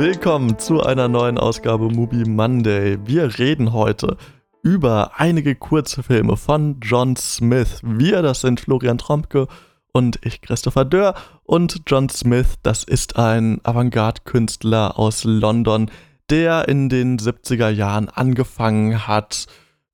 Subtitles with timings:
[0.00, 2.96] willkommen zu einer neuen Ausgabe Movie Monday.
[3.04, 4.16] Wir reden heute
[4.62, 7.82] über einige Kurzfilme von John Smith.
[7.82, 9.46] Wir, das sind Florian Trompke
[9.92, 11.16] und ich, Christopher Dörr.
[11.44, 15.90] Und John Smith, das ist ein Avantgarde-Künstler aus London,
[16.30, 19.48] der in den 70er Jahren angefangen hat,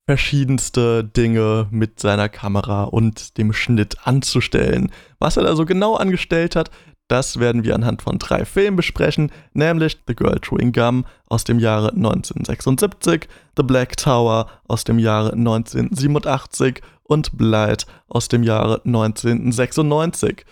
[0.05, 4.89] verschiedenste Dinge mit seiner Kamera und dem Schnitt anzustellen.
[5.19, 6.71] Was er da so genau angestellt hat,
[7.07, 11.59] das werden wir anhand von drei Filmen besprechen, nämlich The Girl Chewing Gum aus dem
[11.59, 20.45] Jahre 1976, The Black Tower aus dem Jahre 1987 und Blight aus dem Jahre 1996.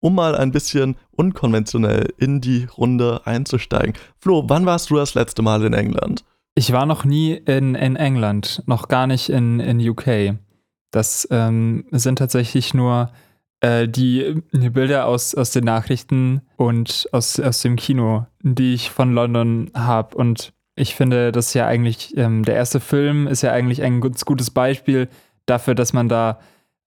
[0.00, 3.94] Um mal ein bisschen unkonventionell in die Runde einzusteigen.
[4.20, 6.24] Flo, wann warst du das letzte Mal in England?
[6.54, 10.36] Ich war noch nie in, in England, noch gar nicht in, in UK.
[10.92, 13.10] Das ähm, sind tatsächlich nur
[13.60, 18.90] äh, die, die Bilder aus, aus den Nachrichten und aus, aus dem Kino, die ich
[18.90, 20.16] von London habe.
[20.16, 24.00] Und ich finde, das ist ja eigentlich, ähm, der erste Film ist ja eigentlich ein
[24.00, 25.08] ganz gutes Beispiel
[25.46, 26.38] dafür, dass man da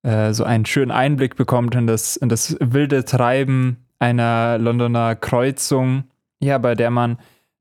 [0.03, 6.05] äh, so einen schönen Einblick bekommt in das, in das wilde Treiben einer Londoner Kreuzung,
[6.39, 7.17] ja, bei der man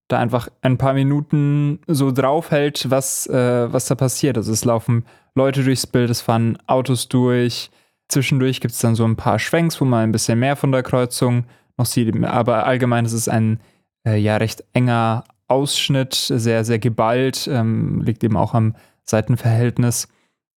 [0.08, 4.36] da einfach ein paar Minuten so draufhält, was, äh, was da passiert.
[4.36, 7.70] Also es laufen Leute durchs Bild, es fahren Autos durch,
[8.10, 10.82] Zwischendurch gibt es dann so ein paar Schwenks, wo man ein bisschen mehr von der
[10.82, 11.44] Kreuzung
[11.78, 12.24] noch sieht.
[12.24, 13.60] Aber allgemein ist es ein
[14.06, 20.08] äh, ja recht enger Ausschnitt, sehr, sehr geballt, ähm, liegt eben auch am Seitenverhältnis.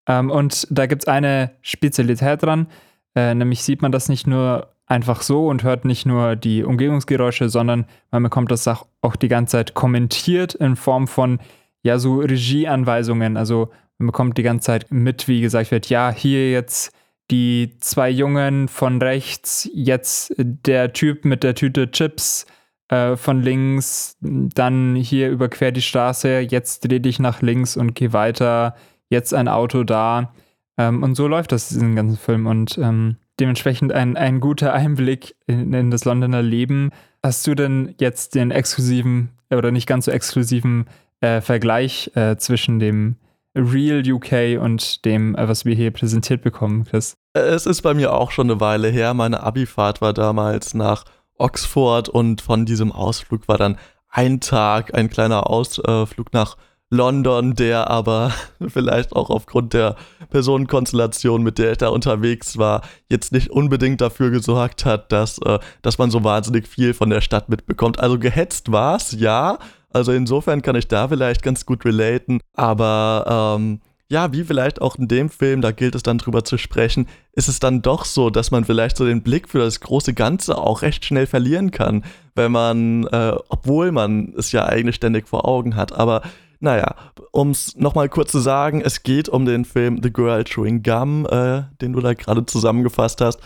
[0.06, 2.66] Ähm, und da gibt es eine Spezialität dran,
[3.14, 7.48] äh, nämlich sieht man das nicht nur einfach so und hört nicht nur die Umgebungsgeräusche,
[7.48, 11.40] sondern man bekommt das auch, auch die ganze Zeit kommentiert in Form von
[11.82, 13.36] ja so Regieanweisungen.
[13.36, 16.92] Also man bekommt die ganze Zeit mit, wie gesagt wird, ja, hier jetzt
[17.32, 22.46] die zwei Jungen von rechts, jetzt der Typ mit der Tüte Chips
[22.88, 28.12] äh, von links, dann hier überquer die Straße, jetzt dreh dich nach links und geh
[28.12, 28.76] weiter,
[29.08, 30.34] jetzt ein Auto da.
[30.76, 34.74] Ähm, und so läuft das in diesem ganzen Film und ähm, dementsprechend ein, ein guter
[34.74, 36.90] Einblick in, in, das Londoner Leben.
[37.22, 40.86] Hast du denn jetzt den exklusiven oder nicht ganz so exklusiven
[41.22, 43.16] äh, Vergleich äh, zwischen dem
[43.54, 47.16] Real UK und dem, äh, was wir hier präsentiert bekommen, Chris?
[47.34, 49.14] Es ist bei mir auch schon eine Weile her.
[49.14, 51.04] Meine Abifahrt war damals nach
[51.38, 56.56] Oxford und von diesem Ausflug war dann ein Tag, ein kleiner Ausflug nach
[56.92, 58.32] London, der aber
[58.68, 59.96] vielleicht auch aufgrund der
[60.28, 65.58] Personenkonstellation, mit der ich da unterwegs war, jetzt nicht unbedingt dafür gesorgt hat, dass, äh,
[65.80, 67.98] dass man so wahnsinnig viel von der Stadt mitbekommt.
[67.98, 69.58] Also gehetzt war es, ja,
[69.92, 72.40] also insofern kann ich da vielleicht ganz gut relaten.
[72.54, 73.80] Aber ähm,
[74.12, 77.48] ja, wie vielleicht auch in dem Film, da gilt es dann drüber zu sprechen, ist
[77.48, 80.82] es dann doch so, dass man vielleicht so den Blick für das große Ganze auch
[80.82, 82.04] recht schnell verlieren kann,
[82.34, 85.92] wenn man, äh, obwohl man es ja eigentlich ständig vor Augen hat.
[85.92, 86.20] Aber
[86.60, 86.94] naja,
[87.32, 91.26] um es nochmal kurz zu sagen, es geht um den Film The Girl Chewing Gum,
[91.26, 93.40] äh, den du da gerade zusammengefasst hast.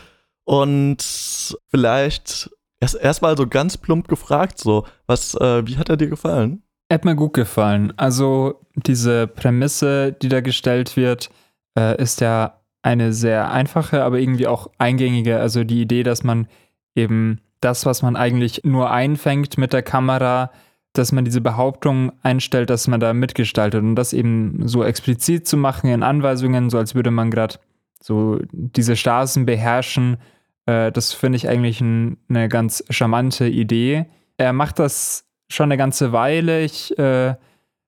[0.45, 6.09] Und vielleicht Erst erstmal so ganz plump gefragt, so, was, äh, wie hat er dir
[6.09, 6.63] gefallen?
[6.89, 7.93] Er hat mir gut gefallen.
[7.97, 11.31] Also diese Prämisse, die da gestellt wird,
[11.77, 15.41] äh, ist ja eine sehr einfache, aber irgendwie auch eingängige.
[15.41, 16.47] Also die Idee, dass man
[16.95, 20.53] eben das, was man eigentlich nur einfängt mit der Kamera,
[20.93, 25.57] dass man diese Behauptung einstellt, dass man da mitgestaltet und das eben so explizit zu
[25.57, 27.57] machen in Anweisungen, so als würde man gerade
[28.01, 30.19] so diese Straßen beherrschen
[30.67, 34.07] äh, das finde ich eigentlich ein, eine ganz charmante Idee.
[34.37, 36.63] Er macht das schon eine ganze Weile.
[36.63, 37.35] Ich äh,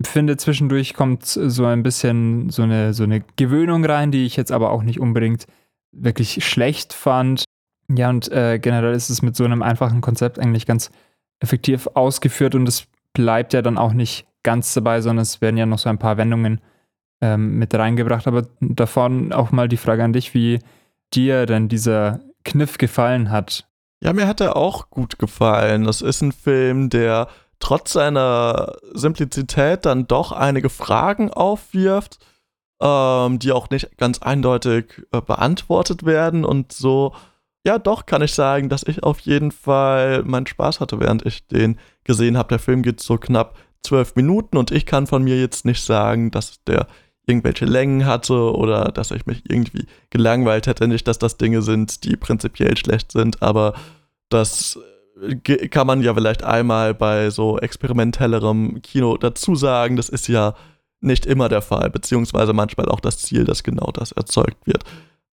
[0.03, 4.53] finde, zwischendurch kommt so ein bisschen so eine, so eine Gewöhnung rein, die ich jetzt
[4.53, 5.47] aber auch nicht unbedingt
[5.93, 7.45] wirklich schlecht fand.
[7.91, 10.91] Ja, und äh, generell ist es mit so einem einfachen Konzept eigentlich ganz
[11.41, 15.67] effektiv ausgeführt und es bleibt ja dann auch nicht ganz dabei, sondern es werden ja
[15.67, 16.61] noch so ein paar Wendungen
[17.21, 18.27] ähm, mit reingebracht.
[18.27, 20.61] Aber davon auch mal die Frage an dich, wie
[21.15, 23.69] dir denn dieser Kniff gefallen hat.
[24.03, 25.85] Ja, mir hat er auch gut gefallen.
[25.85, 27.29] Das ist ein Film, der
[27.61, 32.19] trotz seiner Simplizität dann doch einige Fragen aufwirft,
[32.81, 36.45] ähm, die auch nicht ganz eindeutig äh, beantwortet werden.
[36.45, 37.13] Und so,
[37.67, 41.47] ja, doch kann ich sagen, dass ich auf jeden Fall meinen Spaß hatte, während ich
[41.49, 42.49] den gesehen habe.
[42.49, 46.31] Der Film geht so knapp zwölf Minuten und ich kann von mir jetzt nicht sagen,
[46.31, 46.87] dass der
[47.29, 50.89] irgendwelche Längen hatte oder dass ich mich irgendwie gelangweilt hätte.
[50.89, 53.75] Nicht, dass das Dinge sind, die prinzipiell schlecht sind, aber
[54.31, 54.79] das
[55.23, 59.97] äh, kann man ja vielleicht einmal bei so experimentellerem Kino dazu sagen.
[59.97, 60.55] Das ist ja
[61.01, 64.85] nicht immer der Fall, beziehungsweise manchmal auch das Ziel, dass genau das erzeugt wird.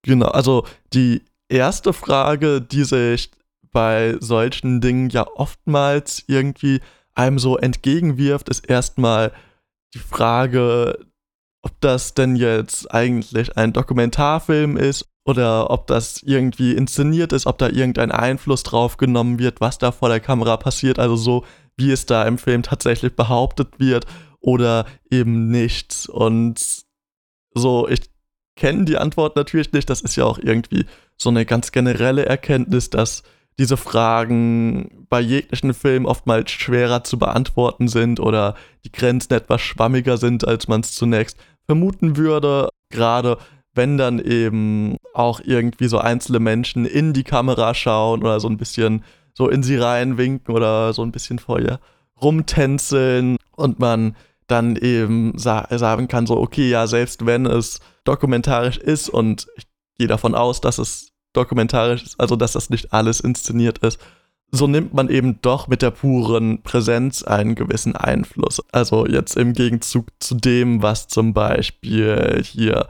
[0.03, 3.31] Genau, also die erste Frage, die sich
[3.73, 6.81] bei solchen Dingen ja oftmals irgendwie
[7.15, 9.33] einem so entgegenwirft, ist erstmal
[9.95, 10.99] die Frage,
[11.65, 17.57] ob das denn jetzt eigentlich ein Dokumentarfilm ist oder ob das irgendwie inszeniert ist, ob
[17.57, 21.45] da irgendein Einfluss drauf genommen wird, was da vor der Kamera passiert, also so
[21.77, 24.05] wie es da im Film tatsächlich behauptet wird
[24.41, 26.07] oder eben nicht.
[26.11, 26.85] Und
[27.55, 28.03] so, ich
[28.57, 30.85] kenne die Antwort natürlich nicht, das ist ja auch irgendwie
[31.17, 33.23] so eine ganz generelle Erkenntnis, dass
[33.59, 40.17] diese Fragen bei jeglichen Filmen oftmals schwerer zu beantworten sind oder die Grenzen etwas schwammiger
[40.17, 42.69] sind, als man es zunächst vermuten würde.
[42.91, 43.39] Gerade
[43.75, 48.57] wenn dann eben auch irgendwie so einzelne Menschen in die Kamera schauen oder so ein
[48.57, 51.81] bisschen so in sie reinwinken oder so ein bisschen vor ihr
[52.23, 54.17] rumtänzeln und man
[54.47, 59.65] dann eben sa sagen kann, so, okay, ja, selbst wenn es dokumentarisch ist und ich
[59.99, 63.99] gehe davon aus, dass es dokumentarisch ist, also dass das nicht alles inszeniert ist,
[64.55, 68.63] so nimmt man eben doch mit der puren Präsenz einen gewissen Einfluss.
[68.71, 72.87] Also jetzt im Gegenzug zu dem, was zum Beispiel hier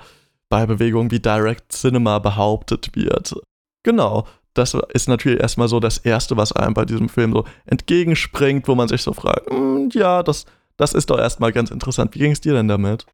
[0.51, 3.35] bei Bewegungen wie Direct Cinema behauptet wird.
[3.83, 8.69] Genau, das ist natürlich erstmal so das Erste, was einem bei diesem Film so entgegenspringt,
[8.69, 10.45] wo man sich so fragt, hm, ja, das,
[10.77, 12.15] das ist doch erstmal ganz interessant.
[12.15, 13.07] Wie ging es dir denn damit?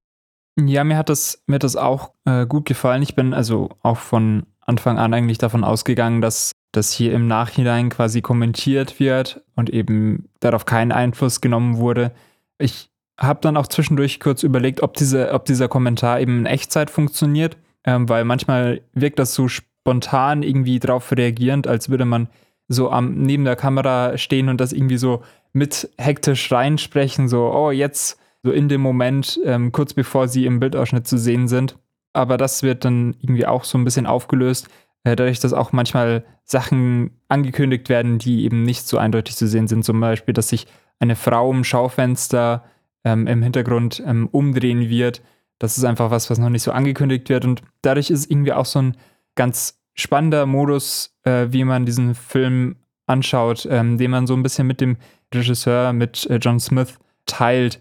[0.58, 3.02] Ja, mir hat das, mir hat das auch äh, gut gefallen.
[3.02, 7.88] Ich bin also auch von Anfang an eigentlich davon ausgegangen, dass das hier im Nachhinein
[7.88, 12.12] quasi kommentiert wird und eben darauf keinen Einfluss genommen wurde.
[12.58, 16.90] Ich habe dann auch zwischendurch kurz überlegt, ob, diese, ob dieser Kommentar eben in Echtzeit
[16.90, 22.28] funktioniert, ähm, weil manchmal wirkt das so spontan irgendwie drauf reagierend, als würde man
[22.68, 27.70] so am, neben der Kamera stehen und das irgendwie so mit hektisch reinsprechen, so, oh,
[27.72, 31.76] jetzt so in dem Moment, ähm, kurz bevor sie im Bildausschnitt zu sehen sind.
[32.12, 34.68] Aber das wird dann irgendwie auch so ein bisschen aufgelöst,
[35.04, 39.84] dadurch, dass auch manchmal Sachen angekündigt werden, die eben nicht so eindeutig zu sehen sind.
[39.84, 40.66] Zum Beispiel, dass sich
[40.98, 42.64] eine Frau im Schaufenster
[43.04, 45.22] ähm, im Hintergrund ähm, umdrehen wird.
[45.58, 47.44] Das ist einfach was, was noch nicht so angekündigt wird.
[47.44, 48.96] Und dadurch ist es irgendwie auch so ein
[49.34, 52.76] ganz spannender Modus, äh, wie man diesen Film
[53.06, 54.96] anschaut, ähm, den man so ein bisschen mit dem
[55.34, 57.80] Regisseur, mit äh, John Smith teilt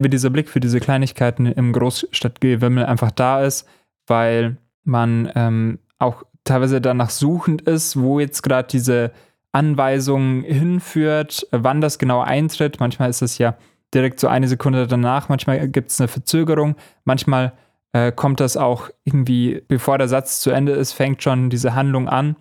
[0.00, 3.68] wie dieser Blick für diese Kleinigkeiten im Großstadtgewimmel einfach da ist,
[4.06, 9.12] weil man ähm, auch teilweise danach suchend ist, wo jetzt gerade diese
[9.52, 12.80] Anweisung hinführt, wann das genau eintritt.
[12.80, 13.56] Manchmal ist es ja
[13.94, 17.52] direkt so eine Sekunde danach, manchmal gibt es eine Verzögerung, manchmal
[17.92, 22.08] äh, kommt das auch irgendwie, bevor der Satz zu Ende ist, fängt schon diese Handlung
[22.08, 22.36] an.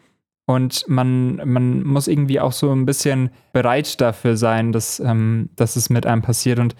[0.45, 5.75] Und man, man muss irgendwie auch so ein bisschen bereit dafür sein, dass, ähm, dass
[5.75, 6.57] es mit einem passiert.
[6.57, 6.75] Und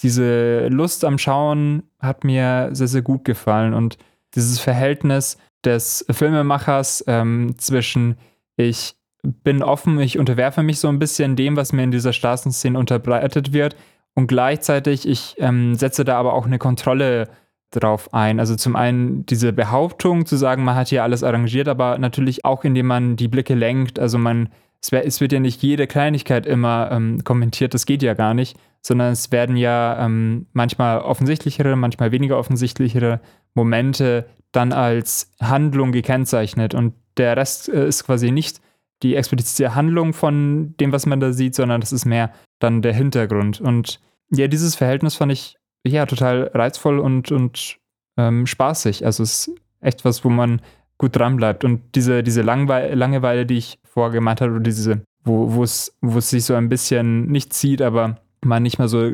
[0.00, 3.96] diese Lust am Schauen hat mir sehr, sehr gut gefallen und
[4.34, 8.16] dieses Verhältnis des Filmemachers ähm, zwischen
[8.56, 12.78] ich bin offen, ich unterwerfe mich so ein bisschen dem, was mir in dieser Straßenszene
[12.78, 13.74] unterbreitet wird
[14.14, 17.28] und gleichzeitig ich ähm, setze da aber auch eine Kontrolle
[17.70, 18.38] drauf ein.
[18.38, 22.64] Also zum einen diese Behauptung zu sagen, man hat hier alles arrangiert, aber natürlich auch
[22.64, 23.98] indem man die Blicke lenkt.
[23.98, 24.50] Also man
[24.84, 28.34] es, wär, es wird ja nicht jede Kleinigkeit immer ähm, kommentiert, das geht ja gar
[28.34, 33.20] nicht, sondern es werden ja ähm, manchmal offensichtlichere, manchmal weniger offensichtlichere
[33.54, 38.60] Momente dann als Handlung gekennzeichnet und der Rest äh, ist quasi nicht
[39.02, 42.94] die explizite Handlung von dem, was man da sieht, sondern das ist mehr dann der
[42.94, 43.60] Hintergrund.
[43.60, 45.56] Und ja, dieses Verhältnis fand ich
[45.86, 47.78] ja total reizvoll und, und
[48.16, 49.04] ähm, spaßig.
[49.04, 50.62] Also es ist echt was, wo man
[50.96, 51.64] gut dran bleibt.
[51.64, 56.54] Und diese, diese Langwe Langeweile, die ich vorgemacht habe, oder diese, wo es sich so
[56.54, 59.10] ein bisschen nicht zieht, aber man nicht mehr so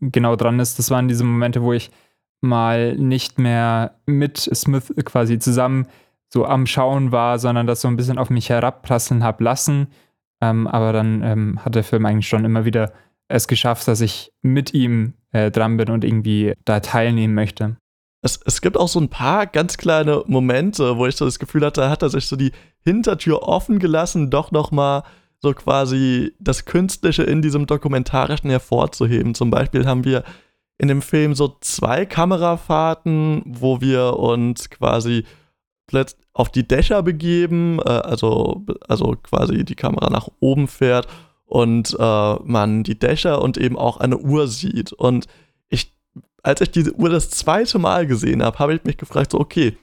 [0.00, 0.78] genau dran ist.
[0.78, 1.90] Das waren diese Momente, wo ich
[2.40, 5.86] mal nicht mehr mit Smith quasi zusammen
[6.32, 9.88] so am Schauen war, sondern das so ein bisschen auf mich herabprasseln habe lassen.
[10.40, 12.92] Ähm, aber dann ähm, hat der Film eigentlich schon immer wieder
[13.28, 17.76] es geschafft, dass ich mit ihm äh, dran bin und irgendwie da teilnehmen möchte.
[18.22, 21.64] Es, es gibt auch so ein paar ganz kleine Momente, wo ich so das Gefühl
[21.64, 22.52] hatte, hat er sich so die
[22.84, 25.04] Hintertür offen gelassen, doch noch mal
[25.40, 29.34] so quasi das Künstliche in diesem Dokumentarischen hervorzuheben.
[29.34, 30.22] Zum Beispiel haben wir
[30.80, 35.24] in dem Film so zwei Kamerafahrten, wo wir uns quasi
[36.32, 41.06] auf die Dächer begeben, äh, also, also quasi die Kamera nach oben fährt
[41.44, 44.94] und äh, man die Dächer und eben auch eine Uhr sieht.
[44.94, 45.26] Und
[45.68, 45.92] ich,
[46.42, 49.76] als ich diese Uhr das zweite Mal gesehen habe, habe ich mich gefragt, so, okay,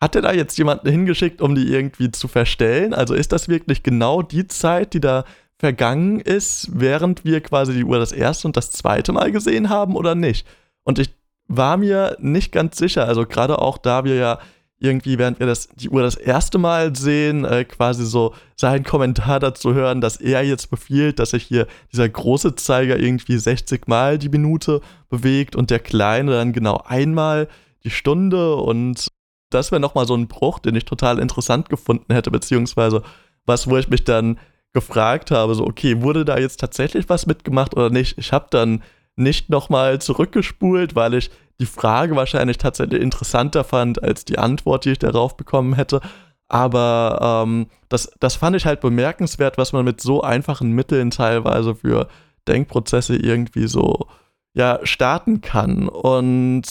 [0.00, 2.92] hat er da jetzt jemanden hingeschickt, um die irgendwie zu verstellen?
[2.92, 5.24] Also ist das wirklich genau die Zeit, die da
[5.60, 9.94] vergangen ist, während wir quasi die Uhr das erste und das zweite Mal gesehen haben
[9.94, 10.46] oder nicht?
[10.84, 11.10] Und ich
[11.48, 14.38] war mir nicht ganz sicher, also gerade auch da wir ja
[14.78, 19.38] irgendwie, während wir das, die Uhr das erste Mal sehen, äh, quasi so seinen Kommentar
[19.38, 24.18] dazu hören, dass er jetzt befiehlt, dass sich hier dieser große Zeiger irgendwie 60 Mal
[24.18, 27.48] die Minute bewegt und der kleine dann genau einmal
[27.84, 29.08] die Stunde und
[29.50, 33.02] das wäre nochmal so ein Bruch, den ich total interessant gefunden hätte, beziehungsweise
[33.44, 34.38] was, wo ich mich dann
[34.72, 38.18] gefragt habe, so, okay, wurde da jetzt tatsächlich was mitgemacht oder nicht?
[38.18, 38.82] Ich habe dann
[39.16, 44.92] nicht nochmal zurückgespult, weil ich die Frage wahrscheinlich tatsächlich interessanter fand als die Antwort, die
[44.92, 46.00] ich darauf bekommen hätte.
[46.48, 51.74] Aber ähm, das, das fand ich halt bemerkenswert, was man mit so einfachen Mitteln teilweise
[51.74, 52.08] für
[52.48, 54.06] Denkprozesse irgendwie so
[54.54, 55.88] ja, starten kann.
[55.88, 56.62] Und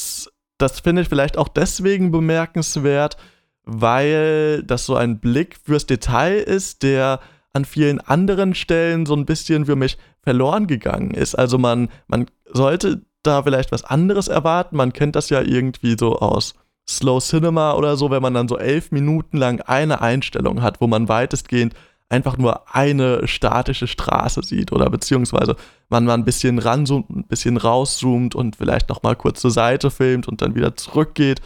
[0.58, 3.18] das finde ich vielleicht auch deswegen bemerkenswert,
[3.64, 7.20] weil das so ein Blick fürs Detail ist, der
[7.54, 11.36] an vielen anderen Stellen so ein bisschen für mich verloren gegangen ist.
[11.36, 14.78] Also man, man sollte da vielleicht was anderes erwarten.
[14.78, 16.54] Man kennt das ja irgendwie so aus
[16.88, 20.88] Slow Cinema oder so, wenn man dann so elf Minuten lang eine Einstellung hat, wo
[20.88, 21.74] man weitestgehend
[22.10, 25.56] einfach nur eine statische Straße sieht oder beziehungsweise
[25.90, 30.28] man mal ein bisschen ranzoomt, ein bisschen rauszoomt und vielleicht nochmal kurz zur Seite filmt
[30.28, 31.42] und dann wieder zurückgeht,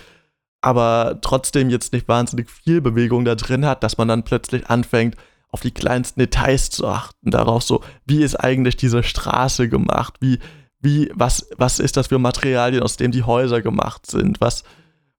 [0.61, 5.17] aber trotzdem jetzt nicht wahnsinnig viel Bewegung da drin hat, dass man dann plötzlich anfängt,
[5.53, 10.39] auf die kleinsten Details zu achten, darauf so, wie ist eigentlich diese Straße gemacht, wie,
[10.79, 14.63] wie, was, was ist das für Materialien, aus denen die Häuser gemacht sind, was,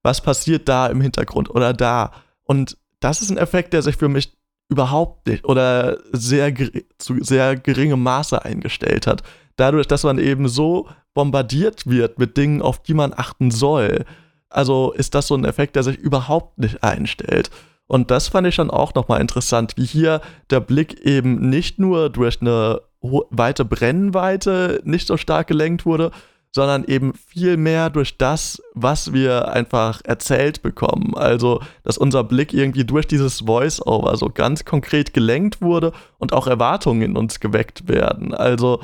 [0.03, 2.11] was passiert da im Hintergrund oder da.
[2.43, 4.37] Und das ist ein Effekt, der sich für mich
[4.67, 6.53] überhaupt nicht oder sehr,
[6.97, 9.23] zu sehr geringem Maße eingestellt hat.
[9.55, 14.03] Dadurch, dass man eben so bombardiert wird mit Dingen, auf die man achten soll.
[14.49, 17.51] Also ist das so ein Effekt, der sich überhaupt nicht einstellt.
[17.87, 22.09] Und das fand ich dann auch nochmal interessant, wie hier der Blick eben nicht nur
[22.09, 26.11] durch eine weite Brennweite nicht so stark gelenkt wurde,
[26.55, 31.13] sondern eben viel mehr durch das, was wir einfach erzählt bekommen.
[31.13, 36.47] Also, dass unser Blick irgendwie durch dieses Voice-Over so ganz konkret gelenkt wurde und auch
[36.47, 38.33] Erwartungen in uns geweckt werden.
[38.33, 38.79] Also,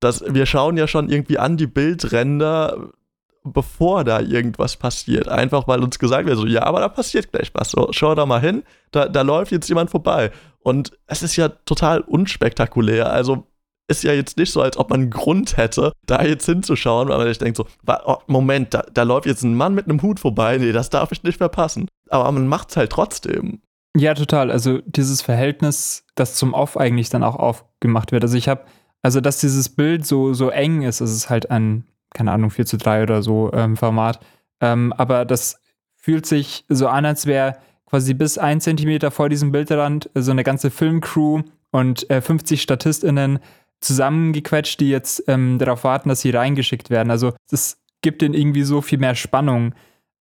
[0.00, 2.90] dass wir schauen ja schon irgendwie an die Bildränder
[3.44, 5.28] bevor da irgendwas passiert.
[5.28, 7.70] Einfach weil uns gesagt wird, so, ja, aber da passiert gleich was.
[7.70, 10.30] So, schau da mal hin, da, da läuft jetzt jemand vorbei.
[10.60, 13.12] Und es ist ja total unspektakulär.
[13.12, 13.46] Also
[13.88, 17.26] ist ja jetzt nicht so, als ob man Grund hätte, da jetzt hinzuschauen, weil man
[17.28, 20.56] sich denkt so, oh, Moment, da, da läuft jetzt ein Mann mit einem Hut vorbei,
[20.58, 21.88] nee, das darf ich nicht verpassen.
[22.08, 23.60] Aber man macht es halt trotzdem.
[23.96, 24.50] Ja, total.
[24.50, 28.22] Also dieses Verhältnis, das zum Off eigentlich dann auch aufgemacht wird.
[28.22, 28.62] Also ich habe,
[29.02, 32.66] also dass dieses Bild so, so eng ist, es ist halt ein keine Ahnung, 4
[32.66, 34.20] zu 3 oder so ähm, Format.
[34.60, 35.60] Ähm, aber das
[35.96, 40.44] fühlt sich so an, als wäre quasi bis ein Zentimeter vor diesem Bildrand so eine
[40.44, 43.38] ganze Filmcrew und äh, 50 StatistInnen
[43.80, 47.10] zusammengequetscht, die jetzt ähm, darauf warten, dass sie reingeschickt werden.
[47.10, 49.74] Also das gibt ihnen irgendwie so viel mehr Spannung.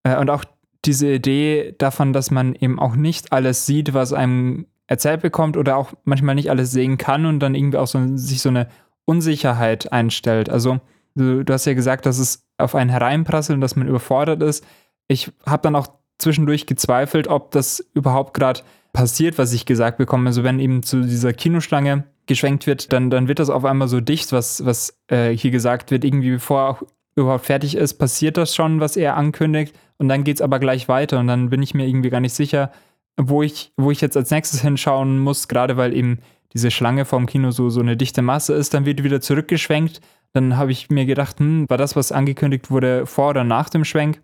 [0.03, 0.43] Äh, und auch
[0.85, 5.77] diese Idee davon, dass man eben auch nicht alles sieht, was einem erzählt bekommt oder
[5.77, 8.67] auch manchmal nicht alles sehen kann und dann irgendwie auch so, sich so eine
[9.05, 10.49] Unsicherheit einstellt.
[10.49, 10.81] Also
[11.15, 14.65] Du, du hast ja gesagt, dass es auf einen hereinprasselt und dass man überfordert ist.
[15.07, 15.87] Ich habe dann auch
[16.17, 18.61] zwischendurch gezweifelt, ob das überhaupt gerade
[18.93, 20.27] passiert, was ich gesagt bekomme.
[20.27, 23.99] Also wenn eben zu dieser Kinoschlange geschwenkt wird, dann, dann wird das auf einmal so
[23.99, 26.03] dicht, was, was äh, hier gesagt wird.
[26.03, 26.83] Irgendwie bevor auch
[27.15, 29.75] überhaupt fertig ist, passiert das schon, was er ankündigt.
[29.97, 31.19] Und dann geht es aber gleich weiter.
[31.19, 32.71] Und dann bin ich mir irgendwie gar nicht sicher,
[33.17, 36.19] wo ich, wo ich jetzt als nächstes hinschauen muss, gerade weil eben
[36.53, 38.73] diese Schlange vorm Kino so, so eine dichte Masse ist.
[38.73, 40.01] Dann wird wieder zurückgeschwenkt
[40.33, 43.85] dann habe ich mir gedacht, hm, war das, was angekündigt wurde, vor oder nach dem
[43.85, 44.21] Schwenk?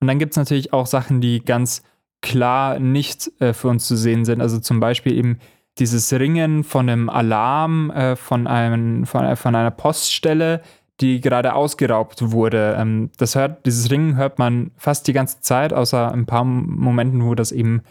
[0.00, 1.82] Und dann gibt es natürlich auch Sachen, die ganz
[2.20, 4.40] klar nicht äh, für uns zu sehen sind.
[4.40, 5.38] Also zum Beispiel eben
[5.78, 10.62] dieses Ringen von einem Alarm äh, von, einem, von, von, einer Poststelle,
[11.00, 12.76] die gerade ausgeraubt wurde.
[12.78, 17.24] Ähm, das hört, dieses Ringen hört man fast die ganze Zeit, außer ein paar Momenten,
[17.24, 17.82] wo das eben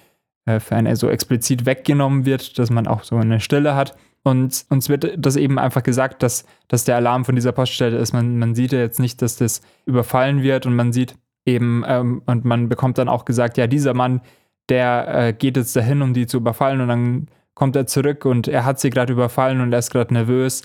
[0.46, 3.96] äh, für eine so explizit weggenommen wird, dass man auch so eine Stille hat.
[4.28, 8.12] Und uns wird das eben einfach gesagt, dass, dass der Alarm von dieser Poststelle ist.
[8.12, 11.16] Man, man sieht ja jetzt nicht, dass das überfallen wird und man sieht
[11.46, 14.20] eben, ähm, und man bekommt dann auch gesagt, ja, dieser Mann,
[14.68, 18.50] der äh, geht jetzt dahin, um die zu überfallen und dann kommt er zurück und
[18.50, 20.64] er hat sie gerade überfallen und er ist gerade nervös.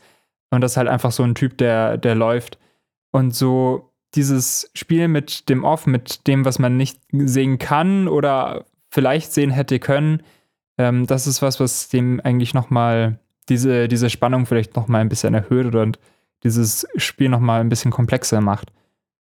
[0.50, 2.58] Und das ist halt einfach so ein Typ, der, der läuft.
[3.12, 8.64] Und so dieses Spiel mit dem Off, mit dem, was man nicht sehen kann oder
[8.90, 10.24] vielleicht sehen hätte können,
[10.78, 13.20] ähm, das ist was, was dem eigentlich nochmal
[13.52, 15.98] diese, diese Spannung vielleicht noch mal ein bisschen erhöht und
[16.42, 18.72] dieses Spiel noch mal ein bisschen komplexer macht.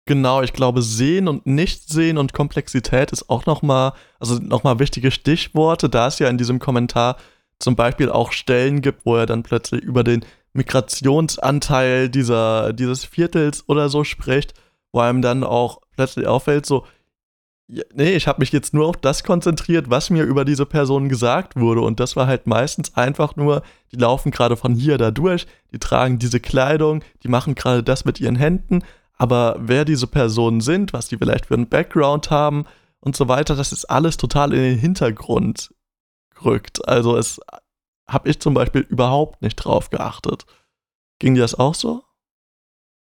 [0.04, 4.64] Genau, ich glaube, sehen und nicht sehen und Komplexität ist auch noch mal, also noch
[4.64, 7.16] mal wichtige Stichworte, da es ja in diesem Kommentar
[7.58, 13.64] zum Beispiel auch Stellen gibt, wo er dann plötzlich über den Migrationsanteil dieser, dieses Viertels
[13.68, 14.54] oder so spricht,
[14.92, 16.84] wo einem dann auch plötzlich auffällt, so,
[17.68, 21.58] Nee, ich habe mich jetzt nur auf das konzentriert, was mir über diese Person gesagt
[21.58, 21.80] wurde.
[21.80, 25.80] Und das war halt meistens einfach nur, die laufen gerade von hier da durch, die
[25.80, 28.84] tragen diese Kleidung, die machen gerade das mit ihren Händen.
[29.14, 32.66] Aber wer diese Personen sind, was die vielleicht für einen Background haben
[33.00, 35.74] und so weiter, das ist alles total in den Hintergrund
[36.36, 36.86] gerückt.
[36.86, 37.40] Also es
[38.06, 40.46] habe ich zum Beispiel überhaupt nicht drauf geachtet.
[41.18, 42.04] Ging dir das auch so?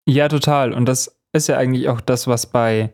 [0.07, 0.73] Ja, total.
[0.73, 2.93] Und das ist ja eigentlich auch das, was bei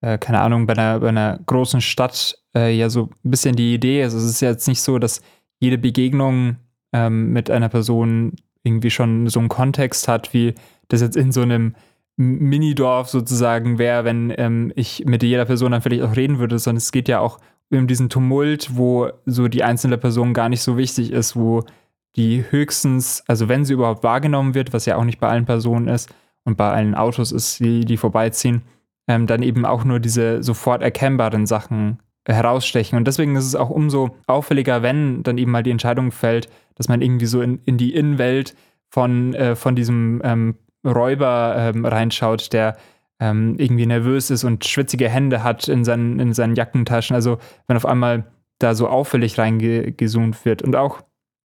[0.00, 3.74] äh, keine Ahnung, bei einer, bei einer großen Stadt äh, ja so ein bisschen die
[3.74, 4.02] Idee.
[4.02, 5.22] Also es ist ja jetzt nicht so, dass
[5.58, 6.56] jede Begegnung
[6.92, 10.54] ähm, mit einer Person irgendwie schon so einen Kontext hat, wie
[10.88, 11.74] das jetzt in so einem
[12.16, 16.78] Minidorf sozusagen wäre, wenn ähm, ich mit jeder Person dann vielleicht auch reden würde, sondern
[16.78, 17.38] es geht ja auch
[17.70, 21.64] um diesen Tumult, wo so die einzelne Person gar nicht so wichtig ist, wo
[22.16, 25.88] die höchstens, also wenn sie überhaupt wahrgenommen wird, was ja auch nicht bei allen Personen
[25.88, 26.12] ist
[26.44, 28.62] und bei allen Autos ist, die, die vorbeiziehen,
[29.10, 31.98] ähm, dann eben auch nur diese sofort erkennbaren Sachen
[32.28, 32.96] herausstechen.
[32.96, 36.86] Und deswegen ist es auch umso auffälliger, wenn dann eben mal die Entscheidung fällt, dass
[36.86, 38.54] man irgendwie so in, in die Innenwelt
[38.88, 40.54] von, äh, von diesem ähm,
[40.86, 42.76] Räuber ähm, reinschaut, der
[43.18, 47.16] ähm, irgendwie nervös ist und schwitzige Hände hat in seinen, in seinen Jackentaschen.
[47.16, 50.62] Also wenn auf einmal da so auffällig reingezoomt wird.
[50.62, 51.00] Und auch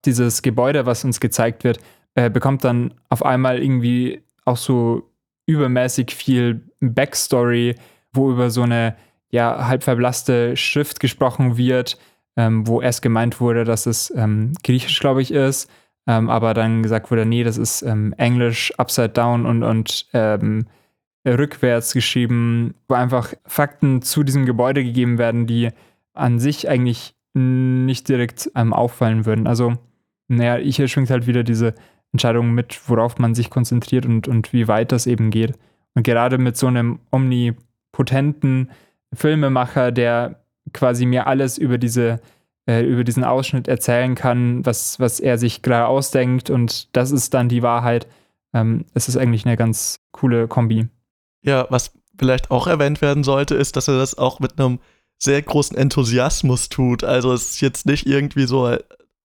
[0.06, 1.80] dieses Gebäude, was uns gezeigt wird,
[2.14, 5.10] äh, bekommt dann auf einmal irgendwie auch so
[5.46, 7.76] übermäßig viel Backstory,
[8.14, 8.96] wo über so eine
[9.30, 11.98] ja halb verblasste Schrift gesprochen wird,
[12.38, 15.70] ähm, wo erst gemeint wurde, dass es ähm, Griechisch, glaube ich, ist,
[16.08, 20.66] ähm, aber dann gesagt wurde, nee, das ist ähm, Englisch upside down und, und ähm,
[21.28, 25.70] rückwärts geschrieben, wo einfach Fakten zu diesem Gebäude gegeben werden, die
[26.14, 29.48] an sich eigentlich nicht direkt einem auffallen würden.
[29.48, 29.74] Also,
[30.28, 31.74] naja, hier schwingt halt wieder diese
[32.14, 35.54] Entscheidungen mit, worauf man sich konzentriert und, und wie weit das eben geht.
[35.94, 38.72] Und gerade mit so einem omnipotenten
[39.14, 40.44] Filmemacher, der
[40.74, 42.20] quasi mir alles über diese
[42.68, 47.34] äh, über diesen Ausschnitt erzählen kann, was, was er sich gerade ausdenkt und das ist
[47.34, 48.08] dann die Wahrheit.
[48.54, 50.88] Ähm, es ist eigentlich eine ganz coole Kombi.
[51.44, 54.80] Ja, was vielleicht auch erwähnt werden sollte, ist, dass er das auch mit einem
[55.18, 57.04] sehr großen Enthusiasmus tut.
[57.04, 58.76] Also es ist jetzt nicht irgendwie so,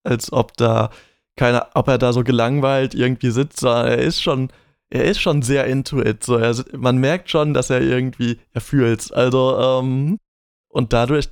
[0.03, 0.91] als ob da
[1.41, 4.49] keine, ob er da so gelangweilt irgendwie sitzt, sondern er ist schon,
[4.91, 6.23] er ist schon sehr into it.
[6.23, 10.19] So, er, man merkt schon, dass er irgendwie, er fühlt Also, ähm,
[10.69, 11.29] und dadurch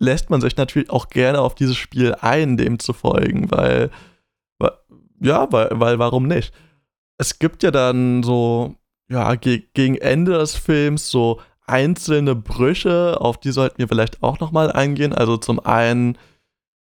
[0.00, 3.90] lässt man sich natürlich auch gerne auf dieses Spiel ein, dem zu folgen, weil,
[4.58, 4.72] weil
[5.20, 6.52] ja, weil, weil warum nicht?
[7.16, 8.74] Es gibt ja dann so,
[9.08, 14.40] ja, ge gegen Ende des Films so einzelne Brüche, auf die sollten wir vielleicht auch
[14.40, 15.12] nochmal eingehen.
[15.12, 16.18] Also zum einen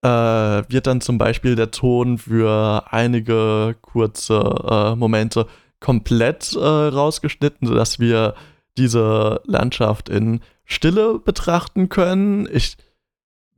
[0.02, 5.48] äh, wird dann zum Beispiel der Ton für einige kurze äh, Momente
[5.80, 8.36] komplett äh, rausgeschnitten, sodass wir
[8.78, 12.48] diese Landschaft in Stille betrachten können.
[12.52, 12.78] Ich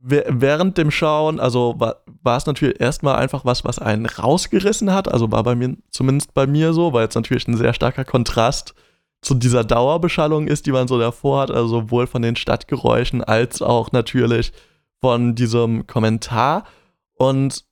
[0.02, 5.08] während dem Schauen, also war, war es natürlich erstmal einfach was, was einen rausgerissen hat.
[5.08, 8.74] Also war bei mir, zumindest bei mir so, weil es natürlich ein sehr starker Kontrast
[9.20, 13.60] zu dieser Dauerbeschallung ist, die man so davor hat, also sowohl von den Stadtgeräuschen als
[13.60, 14.52] auch natürlich
[15.00, 16.64] von diesem Kommentar.
[17.14, 17.64] Und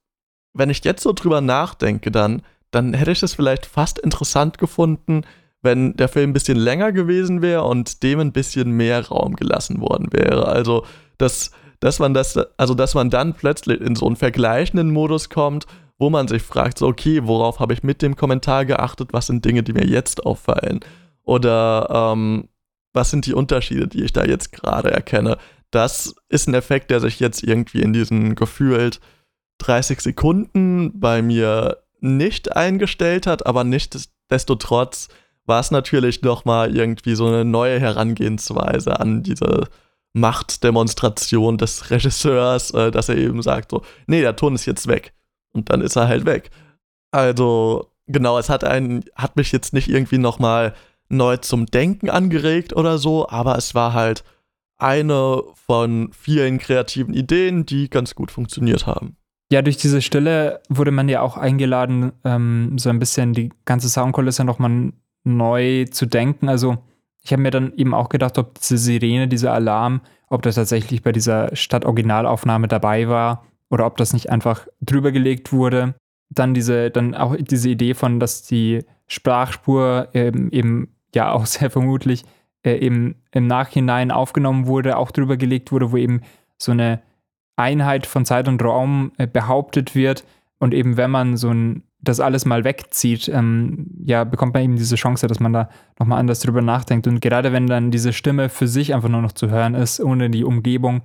[0.54, 5.22] wenn ich jetzt so drüber nachdenke, dann, dann hätte ich es vielleicht fast interessant gefunden,
[5.62, 9.80] wenn der Film ein bisschen länger gewesen wäre und dem ein bisschen mehr Raum gelassen
[9.80, 10.46] worden wäre.
[10.46, 10.84] Also,
[11.18, 15.66] dass, dass man das, also dass man dann plötzlich in so einen vergleichenden Modus kommt,
[15.98, 19.44] wo man sich fragt, so, okay, worauf habe ich mit dem Kommentar geachtet, was sind
[19.44, 20.80] Dinge, die mir jetzt auffallen?
[21.24, 22.48] Oder ähm,
[22.92, 25.38] was sind die Unterschiede, die ich da jetzt gerade erkenne?
[25.70, 29.00] Das ist ein Effekt, der sich jetzt irgendwie in diesen gefühlt
[29.58, 35.08] 30 Sekunden bei mir nicht eingestellt hat, aber nichtsdestotrotz
[35.46, 39.68] war es natürlich nochmal irgendwie so eine neue Herangehensweise an diese
[40.12, 45.14] Machtdemonstration des Regisseurs, äh, dass er eben sagt so, nee, der Ton ist jetzt weg.
[45.52, 46.50] Und dann ist er halt weg.
[47.10, 50.74] Also, genau, es hat einen, hat mich jetzt nicht irgendwie nochmal
[51.08, 54.24] neu zum Denken angeregt oder so, aber es war halt
[54.78, 59.16] eine von vielen kreativen Ideen, die ganz gut funktioniert haben.
[59.50, 63.88] Ja, durch diese Stille wurde man ja auch eingeladen, ähm, so ein bisschen die ganze
[63.88, 64.92] Soundkulisse nochmal
[65.24, 66.48] neu zu denken.
[66.48, 66.78] Also
[67.22, 71.02] ich habe mir dann eben auch gedacht, ob diese Sirene, dieser Alarm, ob das tatsächlich
[71.02, 75.94] bei dieser Stadt-Originalaufnahme dabei war oder ob das nicht einfach drüber gelegt wurde.
[76.30, 81.70] Dann diese, dann auch diese Idee von, dass die Sprachspur ähm, eben ja auch sehr
[81.70, 82.24] vermutlich
[82.62, 86.22] äh, im, im Nachhinein aufgenommen wurde, auch drüber gelegt wurde, wo eben
[86.56, 87.00] so eine
[87.56, 90.24] Einheit von Zeit und Raum äh, behauptet wird.
[90.58, 94.76] Und eben, wenn man so ein das alles mal wegzieht, ähm, ja, bekommt man eben
[94.76, 95.68] diese Chance, dass man da
[95.98, 97.06] nochmal anders drüber nachdenkt.
[97.06, 100.30] Und gerade wenn dann diese Stimme für sich einfach nur noch zu hören ist, ohne
[100.30, 101.02] die Umgebung,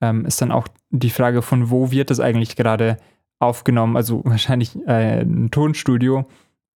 [0.00, 2.98] ähm, ist dann auch die Frage, von wo wird das eigentlich gerade
[3.38, 3.96] aufgenommen?
[3.96, 6.26] Also wahrscheinlich äh, ein Tonstudio.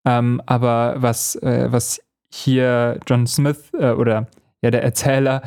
[0.04, 2.00] Ähm, aber was, äh, was
[2.32, 4.28] hier John Smith äh, oder
[4.62, 5.42] ja der Erzähler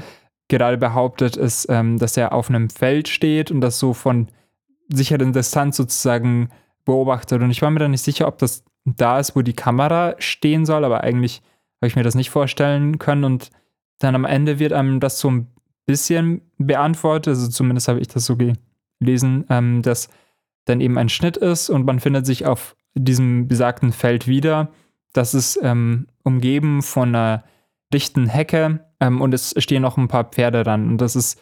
[0.49, 4.27] gerade behauptet, ist, ähm, dass er auf einem Feld steht und das so von
[4.89, 6.49] sicheren Distanz sozusagen
[6.85, 7.41] beobachtet.
[7.41, 10.65] Und ich war mir da nicht sicher, ob das da ist, wo die Kamera stehen
[10.65, 11.41] soll, aber eigentlich
[11.81, 13.23] habe ich mir das nicht vorstellen können.
[13.23, 13.49] Und
[13.99, 15.47] dann am Ende wird einem das so ein
[15.85, 18.37] bisschen beantwortet, also zumindest habe ich das so
[18.99, 20.09] gelesen, ähm, dass
[20.65, 24.69] dann eben ein Schnitt ist und man findet sich auf diesem besagten Feld wieder.
[25.13, 27.43] Das ist ähm, umgeben von einer
[27.93, 30.88] dichten Hecke ähm, und es stehen noch ein paar Pferde dran.
[30.89, 31.39] Und das ist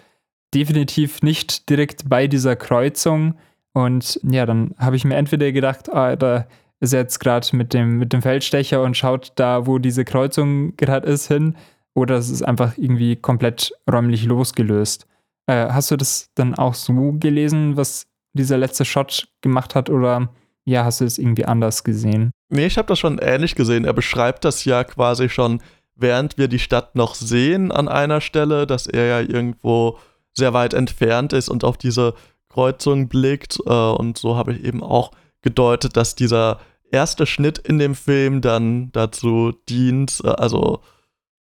[0.53, 3.35] definitiv nicht direkt bei dieser Kreuzung.
[3.73, 6.47] Und ja, dann habe ich mir entweder gedacht, ah, da
[6.79, 10.75] ist er jetzt gerade mit dem, mit dem Feldstecher und schaut da, wo diese Kreuzung
[10.77, 11.55] gerade ist, hin.
[11.93, 15.07] Oder es ist einfach irgendwie komplett räumlich losgelöst.
[15.47, 19.89] Äh, hast du das dann auch so gelesen, was dieser letzte Shot gemacht hat?
[19.89, 20.33] Oder
[20.65, 22.31] ja, hast du es irgendwie anders gesehen?
[22.51, 23.85] Nee, ich habe das schon ähnlich gesehen.
[23.85, 25.61] Er beschreibt das ja quasi schon,
[25.95, 29.97] während wir die Stadt noch sehen an einer Stelle, dass er ja irgendwo
[30.33, 32.13] sehr weit entfernt ist und auf diese
[32.49, 33.57] Kreuzung blickt.
[33.65, 35.11] Äh, und so habe ich eben auch
[35.41, 36.59] gedeutet, dass dieser
[36.91, 40.81] erste Schnitt in dem Film dann dazu dient, äh, also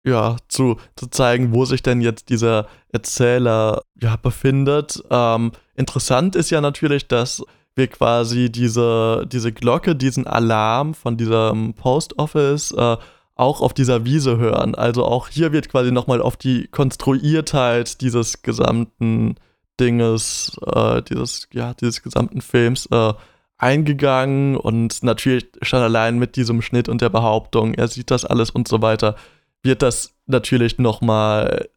[0.05, 5.03] ja, zu, zu zeigen, wo sich denn jetzt dieser Erzähler ja, befindet.
[5.11, 7.43] Ähm, interessant ist ja natürlich, dass
[7.75, 12.97] wir quasi diese, diese Glocke, diesen Alarm von diesem Post Office äh,
[13.35, 14.75] auch auf dieser Wiese hören.
[14.75, 19.35] Also auch hier wird quasi nochmal auf die Konstruiertheit dieses gesamten
[19.79, 23.13] Dinges, äh, dieses, ja, dieses gesamten Films äh,
[23.57, 28.49] eingegangen und natürlich schon allein mit diesem Schnitt und der Behauptung, er sieht das alles
[28.49, 29.15] und so weiter,
[29.63, 31.69] wird das natürlich nochmal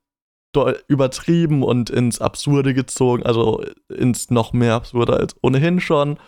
[0.88, 6.18] übertrieben und ins Absurde gezogen, also ins noch mehr Absurde als ohnehin schon.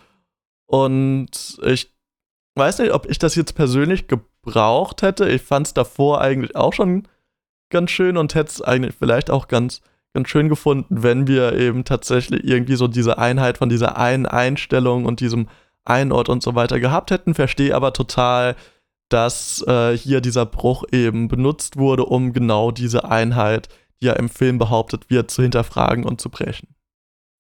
[0.67, 1.95] Und ich
[2.57, 5.29] weiß nicht, ob ich das jetzt persönlich gebraucht hätte.
[5.29, 7.07] Ich fand es davor eigentlich auch schon
[7.71, 9.83] ganz schön und hätte es eigentlich vielleicht auch ganz,
[10.15, 15.05] ganz schön gefunden, wenn wir eben tatsächlich irgendwie so diese Einheit von dieser einen Einstellung
[15.05, 15.49] und diesem
[15.85, 17.35] einen Ort und so weiter gehabt hätten.
[17.35, 18.57] Verstehe aber total,
[19.09, 23.69] dass äh, hier dieser Bruch eben benutzt wurde, um genau diese Einheit,
[24.01, 26.69] die ja im Film behauptet wird, zu hinterfragen und zu brechen.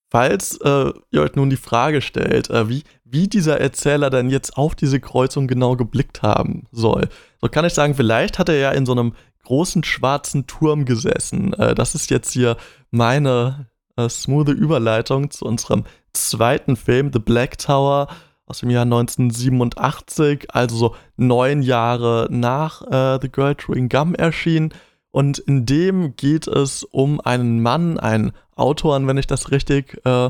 [0.09, 4.57] Falls äh, ihr euch nun die Frage stellt, äh, wie, wie dieser Erzähler denn jetzt
[4.57, 7.09] auf diese Kreuzung genau geblickt haben soll,
[7.41, 9.15] so kann ich sagen, vielleicht hat er ja in so einem
[9.45, 11.53] großen schwarzen Turm gesessen.
[11.55, 12.57] Äh, das ist jetzt hier
[12.91, 18.09] meine äh, smooth Überleitung zu unserem zweiten Film, The Black Tower
[18.47, 24.73] aus dem Jahr 1987, also so neun Jahre nach äh, The Girl Chewing Gum erschien.
[25.17, 30.29] Und in dem geht es um einen Mann, einen Autor, wenn ich das richtig äh,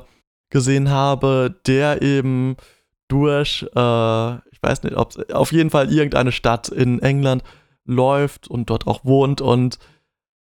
[0.49, 2.57] gesehen habe, der eben
[3.09, 7.42] durch, äh, ich weiß nicht, ob auf jeden Fall irgendeine Stadt in England
[7.85, 9.81] läuft und dort auch wohnt und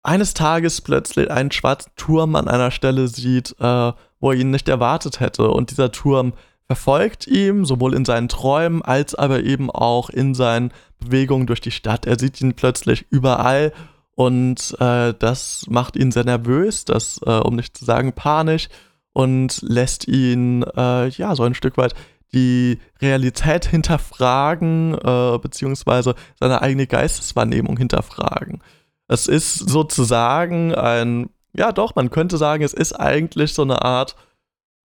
[0.03, 4.69] eines Tages plötzlich einen schwarzen Turm an einer Stelle sieht, äh, wo er ihn nicht
[4.69, 5.53] erwartet hätte.
[5.53, 6.33] Und dieser Turm
[6.67, 11.71] verfolgt ihm, sowohl in seinen Träumen als aber eben auch in seinen Bewegungen durch die
[11.71, 12.07] Stadt.
[12.07, 13.73] Er sieht ihn plötzlich überall
[14.17, 18.69] und äh, das macht ihn sehr nervös, das, äh, um nicht zu sagen panisch,
[19.13, 21.95] und lässt ihn äh, ja so ein Stück weit
[22.33, 28.63] die Realität hinterfragen, äh, beziehungsweise seine eigene Geisteswahrnehmung hinterfragen.
[29.07, 34.17] Es ist sozusagen ein, ja doch, man könnte sagen, es ist eigentlich so eine Art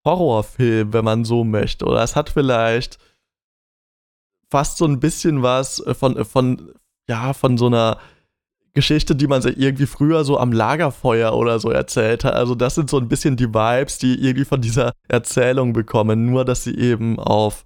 [0.05, 1.85] Horrorfilm, wenn man so möchte.
[1.85, 2.97] Oder es hat vielleicht
[4.49, 6.73] fast so ein bisschen was von, von,
[7.07, 7.99] ja, von so einer
[8.79, 12.33] Geschichte, die man sich irgendwie früher so am Lagerfeuer oder so erzählt hat.
[12.33, 16.45] Also das sind so ein bisschen die Vibes, die irgendwie von dieser Erzählung bekommen, nur
[16.45, 17.65] dass sie eben auf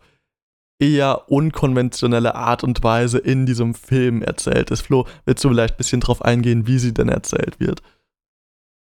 [0.79, 4.81] eher unkonventionelle Art und Weise in diesem Film erzählt ist.
[4.81, 7.83] Flo, willst du vielleicht ein bisschen drauf eingehen, wie sie denn erzählt wird?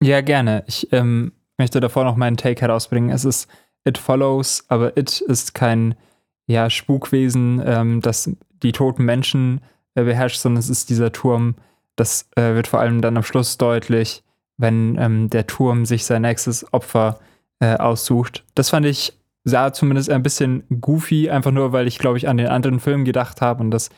[0.03, 0.65] Ja, gerne.
[0.67, 3.12] Ich ähm, möchte davor noch meinen Take herausbringen.
[3.12, 3.49] Es ist
[3.86, 5.95] It Follows, aber It ist kein
[6.47, 8.29] ja, Spukwesen, ähm, das
[8.62, 9.62] die toten Menschen
[9.95, 11.55] äh, beherrscht, sondern es ist dieser Turm,
[11.95, 14.23] das äh, wird vor allem dann am Schluss deutlich,
[14.58, 17.19] wenn ähm, der Turm sich sein nächstes Opfer
[17.60, 18.43] äh, aussucht.
[18.56, 22.38] Das fand ich, sah zumindest ein bisschen goofy, einfach nur, weil ich, glaube ich, an
[22.38, 23.89] den anderen Film gedacht habe und das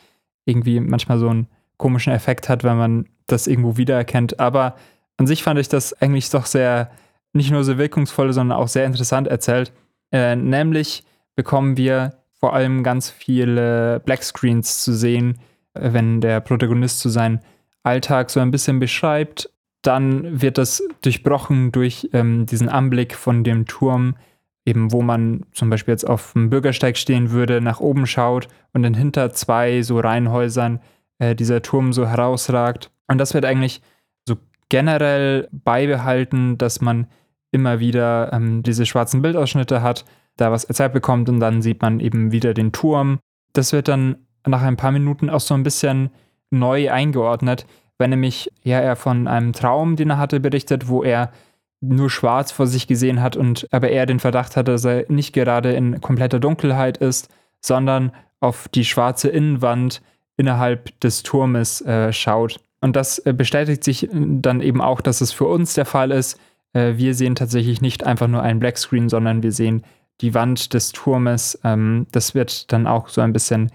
[0.44, 4.40] irgendwie manchmal so einen komischen Effekt hat, wenn man das irgendwo wiedererkennt.
[4.40, 4.76] Aber
[5.16, 6.90] an sich fand ich das eigentlich doch sehr,
[7.32, 9.72] nicht nur sehr wirkungsvoll, sondern auch sehr interessant erzählt.
[10.10, 15.38] Äh, nämlich bekommen wir vor allem ganz viele Blackscreens zu sehen,
[15.74, 17.40] äh, wenn der Protagonist zu so seinen
[17.82, 19.50] Alltag so ein bisschen beschreibt.
[19.82, 24.16] Dann wird das durchbrochen durch ähm, diesen Anblick von dem Turm,
[24.64, 28.82] eben wo man zum Beispiel jetzt auf dem Bürgersteig stehen würde, nach oben schaut und
[28.82, 30.80] dann hinter zwei so Reihenhäusern
[31.18, 32.90] äh, dieser Turm so herausragt.
[33.08, 33.82] Und das wird eigentlich
[34.26, 34.36] so
[34.68, 37.08] generell beibehalten, dass man
[37.50, 40.04] immer wieder ähm, diese schwarzen Bildausschnitte hat,
[40.36, 43.18] da was erzählt bekommt und dann sieht man eben wieder den Turm.
[43.52, 44.16] Das wird dann
[44.46, 46.10] nach ein paar Minuten auch so ein bisschen
[46.52, 47.66] neu eingeordnet,
[47.98, 51.32] wenn nämlich ja er von einem Traum, den er hatte, berichtet, wo er
[51.80, 55.32] nur schwarz vor sich gesehen hat und aber er den Verdacht hatte, dass er nicht
[55.32, 57.28] gerade in kompletter Dunkelheit ist,
[57.60, 60.02] sondern auf die schwarze Innenwand
[60.36, 62.60] innerhalb des Turmes äh, schaut.
[62.80, 66.38] Und das äh, bestätigt sich dann eben auch, dass es für uns der Fall ist.
[66.72, 69.84] Äh, wir sehen tatsächlich nicht einfach nur einen Blackscreen, sondern wir sehen
[70.20, 71.58] die Wand des Turmes.
[71.64, 73.70] Ähm, das wird dann auch so ein bisschen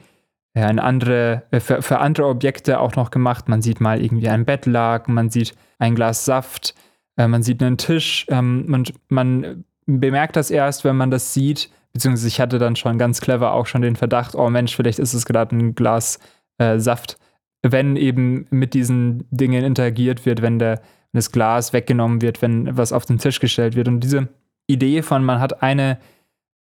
[0.57, 3.47] ja, in andere, äh, für, für andere Objekte auch noch gemacht.
[3.47, 6.73] Man sieht mal irgendwie ein Bettlaken, man sieht ein Glas Saft,
[7.15, 11.69] äh, man sieht einen Tisch ähm, und man bemerkt das erst, wenn man das sieht,
[11.93, 15.13] beziehungsweise ich hatte dann schon ganz clever auch schon den Verdacht, oh Mensch, vielleicht ist
[15.13, 16.19] es gerade ein Glas
[16.57, 17.19] äh, Saft,
[17.61, 20.77] wenn eben mit diesen Dingen interagiert wird, wenn, der,
[21.11, 23.87] wenn das Glas weggenommen wird, wenn was auf den Tisch gestellt wird.
[23.87, 24.29] Und diese
[24.65, 25.99] Idee von, man hat eine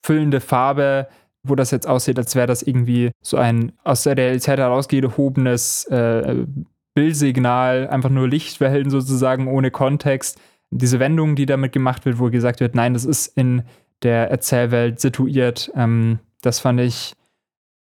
[0.05, 1.07] füllende Farbe,
[1.45, 6.47] wo das jetzt aussieht, als wäre das irgendwie so ein aus der Realität herausgehobenes äh,
[6.95, 10.41] Bildsignal, einfach nur Lichtwellen sozusagen ohne Kontext.
[10.71, 13.63] Diese Wendung, die damit gemacht wird, wo gesagt wird, nein, das ist in
[14.03, 17.15] der Erzählwelt situiert, ähm, das fand ich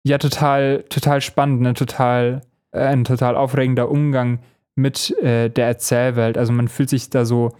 [0.04, 1.74] ja total, total spannend, ne?
[1.74, 4.39] total, äh, ein total aufregender Umgang
[4.76, 6.38] mit äh, der Erzählwelt.
[6.38, 7.52] Also man fühlt sich da so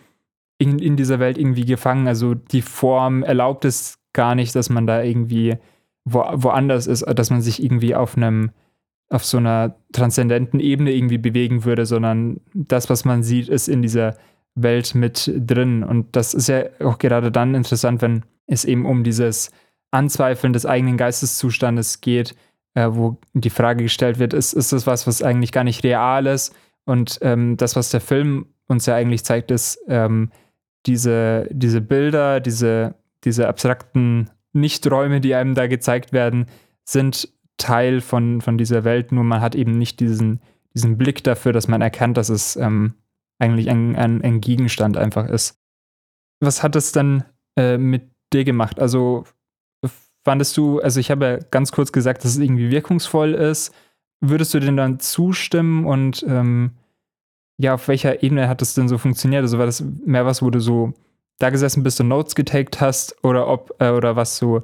[0.58, 2.08] in, in dieser Welt irgendwie gefangen.
[2.08, 5.58] Also die Form erlaubt es gar nicht, dass man da irgendwie
[6.06, 8.52] wo, woanders ist, dass man sich irgendwie auf einem
[9.10, 13.82] auf so einer transzendenten Ebene irgendwie bewegen würde, sondern das, was man sieht, ist in
[13.82, 14.16] dieser
[14.56, 15.84] Welt mit drin.
[15.84, 19.52] Und das ist ja auch gerade dann interessant, wenn es eben um dieses
[19.92, 22.38] Anzweifeln des eigenen Geisteszustandes geht,
[22.74, 26.26] äh, wo die Frage gestellt wird, ist, ist das was, was eigentlich gar nicht real
[26.26, 26.56] ist?
[26.86, 30.32] Und ähm, das, was der Film uns ja eigentlich zeigt, ist ähm,
[30.86, 36.48] diese, diese Bilder, diese diese abstrakten Nichträume, die einem da gezeigt werden,
[36.84, 40.42] sind Teil von, von dieser Welt, nur man hat eben nicht diesen,
[40.74, 42.96] diesen Blick dafür, dass man erkennt, dass es ähm,
[43.40, 45.60] eigentlich ein, ein, ein, Gegenstand einfach ist.
[46.40, 47.24] Was hat es dann
[47.56, 48.80] äh, mit dir gemacht?
[48.80, 49.26] Also
[50.24, 53.74] fandest du, also ich habe ja ganz kurz gesagt, dass es irgendwie wirkungsvoll ist.
[54.22, 56.72] Würdest du denn dann zustimmen und ähm,
[57.58, 59.42] ja, auf welcher Ebene hat es denn so funktioniert?
[59.42, 60.94] Also war das mehr was, wo du so
[61.40, 64.64] da gesessen bist und Notes getaked hast oder ob äh, oder was so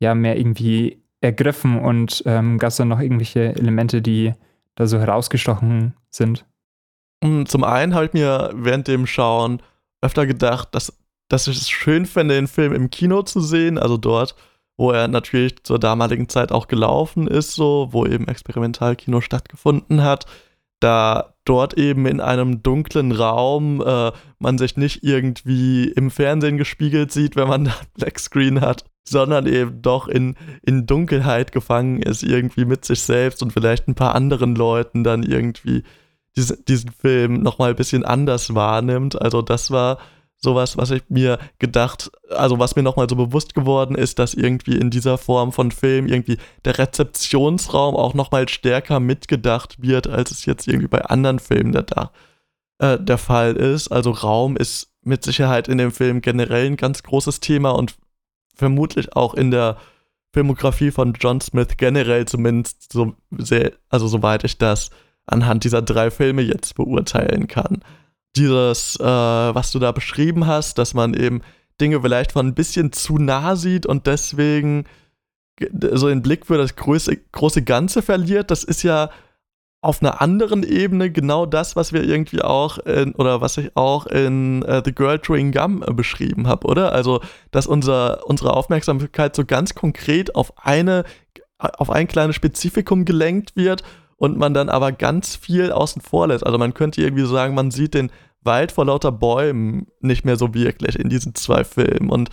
[0.00, 4.32] ja mehr irgendwie ergriffen und ähm, gab es dann noch irgendwelche Elemente, die
[4.74, 6.44] da so herausgestochen sind?
[7.24, 9.62] Hm, zum einen habe ich mir während dem Schauen
[10.02, 10.92] öfter gedacht, dass,
[11.28, 14.36] dass ich es schön fände, den Film im Kino zu sehen, also dort,
[14.76, 20.26] wo er natürlich zur damaligen Zeit auch gelaufen ist, so, wo eben Experimentalkino stattgefunden hat
[20.80, 27.12] da dort eben in einem dunklen Raum äh, man sich nicht irgendwie im Fernsehen gespiegelt
[27.12, 32.22] sieht, wenn man da Black Screen hat, sondern eben doch in, in Dunkelheit gefangen ist,
[32.22, 35.84] irgendwie mit sich selbst und vielleicht ein paar anderen Leuten dann irgendwie
[36.36, 39.20] diese, diesen Film nochmal ein bisschen anders wahrnimmt.
[39.20, 39.98] Also das war
[40.38, 44.76] sowas, was ich mir gedacht, also was mir nochmal so bewusst geworden ist, dass irgendwie
[44.76, 50.44] in dieser Form von Film irgendwie der Rezeptionsraum auch nochmal stärker mitgedacht wird, als es
[50.44, 52.10] jetzt irgendwie bei anderen Filmen der,
[52.78, 53.88] äh, der Fall ist.
[53.88, 57.94] Also Raum ist mit Sicherheit in dem Film generell ein ganz großes Thema und
[58.54, 59.76] vermutlich auch in der
[60.32, 64.90] Filmografie von John Smith generell zumindest so sehr, also soweit ich das
[65.24, 67.82] anhand dieser drei Filme jetzt beurteilen kann
[68.36, 71.42] dieses, äh, was du da beschrieben hast, dass man eben
[71.80, 74.84] Dinge vielleicht von ein bisschen zu nah sieht und deswegen
[75.92, 79.10] so den Blick für das große, große Ganze verliert, das ist ja
[79.82, 84.06] auf einer anderen Ebene genau das, was wir irgendwie auch in, oder was ich auch
[84.06, 86.92] in uh, The Girl Chewing Gum äh, beschrieben habe, oder?
[86.92, 87.20] Also,
[87.52, 91.04] dass unser, unsere Aufmerksamkeit so ganz konkret auf eine,
[91.58, 93.84] auf ein kleines Spezifikum gelenkt wird
[94.16, 96.44] und man dann aber ganz viel außen vor lässt.
[96.44, 98.10] Also man könnte irgendwie sagen, man sieht den
[98.42, 102.10] Wald vor lauter Bäumen nicht mehr so wirklich in diesen zwei Filmen.
[102.10, 102.30] Und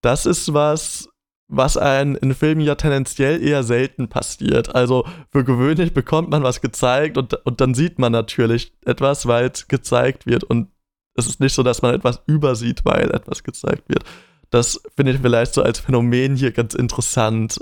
[0.00, 1.08] das ist was,
[1.48, 4.74] was einem in Filmen ja tendenziell eher selten passiert.
[4.74, 9.50] Also für gewöhnlich bekommt man was gezeigt und, und dann sieht man natürlich etwas, weil
[9.52, 10.44] es gezeigt wird.
[10.44, 10.68] Und
[11.14, 14.04] es ist nicht so, dass man etwas übersieht, weil etwas gezeigt wird.
[14.50, 17.60] Das finde ich vielleicht so als Phänomen hier ganz interessant.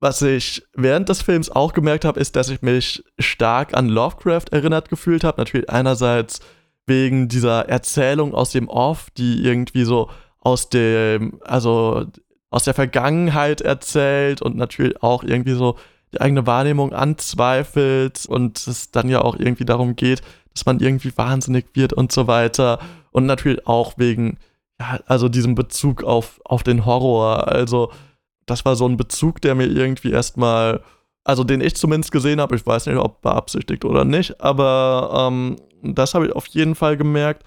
[0.00, 4.46] Was ich während des Films auch gemerkt habe, ist, dass ich mich stark an Lovecraft
[4.52, 5.40] erinnert gefühlt habe.
[5.40, 6.40] Natürlich einerseits
[6.86, 10.08] wegen dieser Erzählung aus dem Off, die irgendwie so
[10.40, 12.06] aus dem, also
[12.50, 15.76] aus der Vergangenheit erzählt und natürlich auch irgendwie so
[16.12, 20.22] die eigene Wahrnehmung anzweifelt und es dann ja auch irgendwie darum geht,
[20.54, 22.78] dass man irgendwie wahnsinnig wird und so weiter.
[23.10, 24.38] Und natürlich auch wegen,
[24.80, 27.48] ja, also diesem Bezug auf, auf den Horror.
[27.48, 27.90] Also,
[28.50, 30.82] das war so ein Bezug, der mir irgendwie erstmal,
[31.24, 35.56] also den ich zumindest gesehen habe, ich weiß nicht, ob beabsichtigt oder nicht, aber ähm,
[35.82, 37.44] das habe ich auf jeden Fall gemerkt.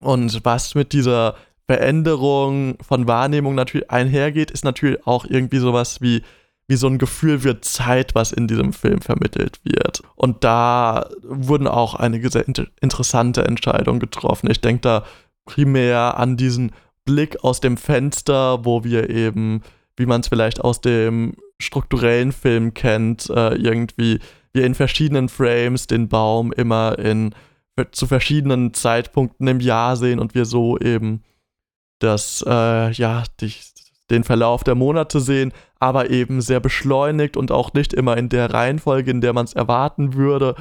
[0.00, 1.34] Und was mit dieser
[1.66, 6.22] Veränderung von Wahrnehmung natürlich einhergeht, ist natürlich auch irgendwie sowas wie
[6.68, 10.02] wie so ein Gefühl wird Zeit, was in diesem Film vermittelt wird.
[10.14, 14.50] Und da wurden auch einige sehr inter interessante Entscheidungen getroffen.
[14.50, 15.04] Ich denke da
[15.46, 16.72] primär an diesen
[17.06, 19.62] Blick aus dem Fenster, wo wir eben,
[19.98, 24.20] wie man es vielleicht aus dem strukturellen Film kennt, äh, irgendwie
[24.52, 27.34] wir in verschiedenen Frames den Baum immer in
[27.92, 31.22] zu verschiedenen Zeitpunkten im Jahr sehen und wir so eben
[32.00, 33.52] das, äh, ja, die,
[34.10, 38.52] den Verlauf der Monate sehen, aber eben sehr beschleunigt und auch nicht immer in der
[38.52, 40.54] Reihenfolge, in der man es erwarten würde.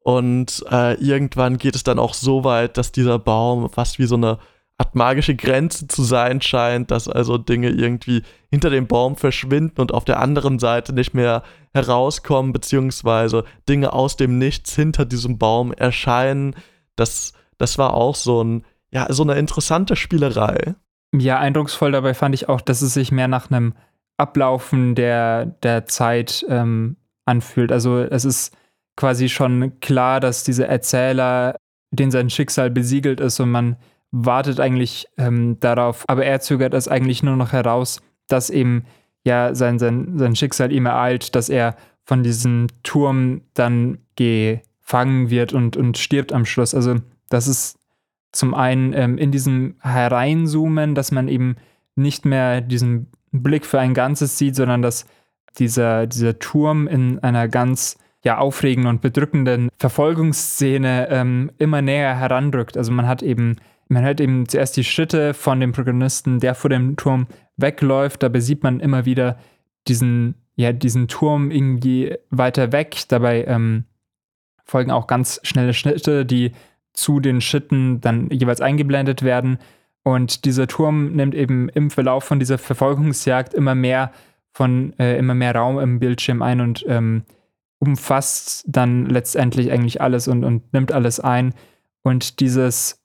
[0.00, 4.16] Und äh, irgendwann geht es dann auch so weit, dass dieser Baum fast wie so
[4.16, 4.38] eine
[4.78, 9.92] Art magische Grenze zu sein scheint, dass also Dinge irgendwie hinter dem Baum verschwinden und
[9.92, 15.72] auf der anderen Seite nicht mehr herauskommen, beziehungsweise Dinge aus dem Nichts hinter diesem Baum
[15.72, 16.56] erscheinen.
[16.96, 20.74] Das, das war auch so ein, ja, so eine interessante Spielerei.
[21.14, 23.74] Ja, eindrucksvoll dabei fand ich auch, dass es sich mehr nach einem
[24.16, 27.72] Ablaufen der, der Zeit ähm, anfühlt.
[27.72, 28.56] Also es ist
[28.96, 31.56] quasi schon klar, dass dieser Erzähler,
[31.90, 33.76] den sein Schicksal besiegelt ist und man
[34.12, 38.84] wartet eigentlich ähm, darauf, aber er zögert es eigentlich nur noch heraus, dass eben
[39.24, 45.52] ja sein, sein, sein Schicksal ihm ereilt, dass er von diesem Turm dann gefangen wird
[45.52, 46.74] und, und stirbt am Schluss.
[46.74, 46.96] Also
[47.28, 47.78] das ist
[48.32, 51.56] zum einen ähm, in diesem Hereinzoomen, dass man eben
[51.94, 55.06] nicht mehr diesen Blick für ein Ganzes sieht, sondern dass
[55.58, 62.76] dieser, dieser Turm in einer ganz ja, aufregenden und bedrückenden Verfolgungsszene ähm, immer näher herandrückt.
[62.76, 63.56] Also man hat eben,
[63.88, 68.22] man hört eben zuerst die Schritte von dem Protagonisten, der vor dem Turm wegläuft.
[68.22, 69.38] Dabei sieht man immer wieder
[69.88, 73.02] diesen, ja, diesen Turm irgendwie weiter weg.
[73.08, 73.84] Dabei ähm,
[74.64, 76.52] folgen auch ganz schnelle Schnitte, die
[76.92, 79.58] zu den Schritten dann jeweils eingeblendet werden.
[80.04, 84.12] Und dieser Turm nimmt eben im Verlauf von dieser Verfolgungsjagd immer mehr
[84.52, 87.22] von äh, immer mehr Raum im Bildschirm ein und ähm,
[87.78, 91.54] umfasst dann letztendlich eigentlich alles und, und nimmt alles ein.
[92.02, 93.01] Und dieses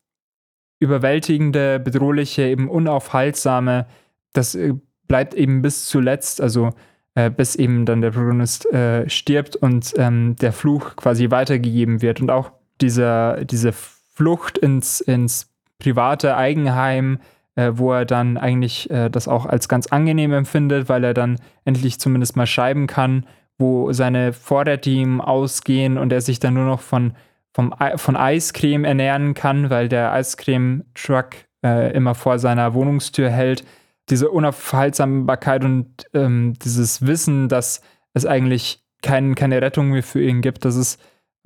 [0.80, 3.88] überwältigende, bedrohliche, eben unaufhaltsame,
[4.34, 4.74] das äh,
[5.08, 6.72] bleibt eben bis zuletzt, also
[7.16, 12.22] äh, bis eben dann der Protagonist äh, stirbt und ähm, der Fluch quasi weitergegeben wird.
[12.22, 17.20] Und auch dieser, diese Flucht ins, ins private Eigenheim,
[17.56, 21.40] äh, wo er dann eigentlich äh, das auch als ganz angenehm empfindet, weil er dann
[21.66, 23.26] endlich zumindest mal schreiben kann,
[23.58, 27.14] wo seine Vorräte ihm ausgehen und er sich dann nur noch von,
[27.58, 31.30] vom, von Eiscreme ernähren kann, weil der Eiscreme-Truck
[31.66, 33.66] äh, immer vor seiner Wohnungstür hält.
[34.10, 37.82] Diese Unaufhaltsamkeit und ähm, dieses Wissen, dass
[38.14, 41.02] es eigentlich kein, keine Rettung mehr für ihn gibt, das ist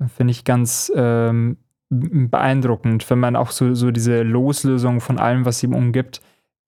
[0.08, 1.58] Finde ich ganz ähm,
[1.90, 6.20] beeindruckend, wenn man auch so, so diese Loslösung von allem, was ihm umgibt,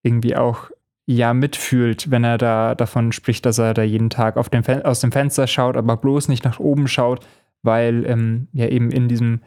[0.02, 0.70] irgendwie auch
[1.06, 5.00] ja mitfühlt, wenn er da davon spricht, dass er da jeden Tag auf dem aus
[5.00, 7.26] dem Fenster schaut, aber bloß nicht nach oben schaut,
[7.64, 9.40] weil ähm, ja eben in diesem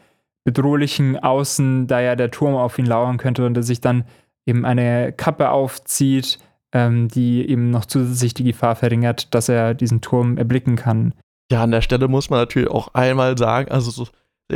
[0.44, 4.04] bedrohlichen Außen da ja der Turm auf ihn lauern könnte und er sich dann
[4.46, 6.38] eben eine Kappe aufzieht,
[6.72, 11.14] ähm, die eben noch zusätzlich die Gefahr verringert, dass er diesen Turm erblicken kann.
[11.50, 14.06] Ja, an der Stelle muss man natürlich auch einmal sagen, also so,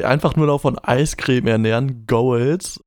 [0.03, 2.83] einfach nur noch von Eiscreme ernähren, Goals.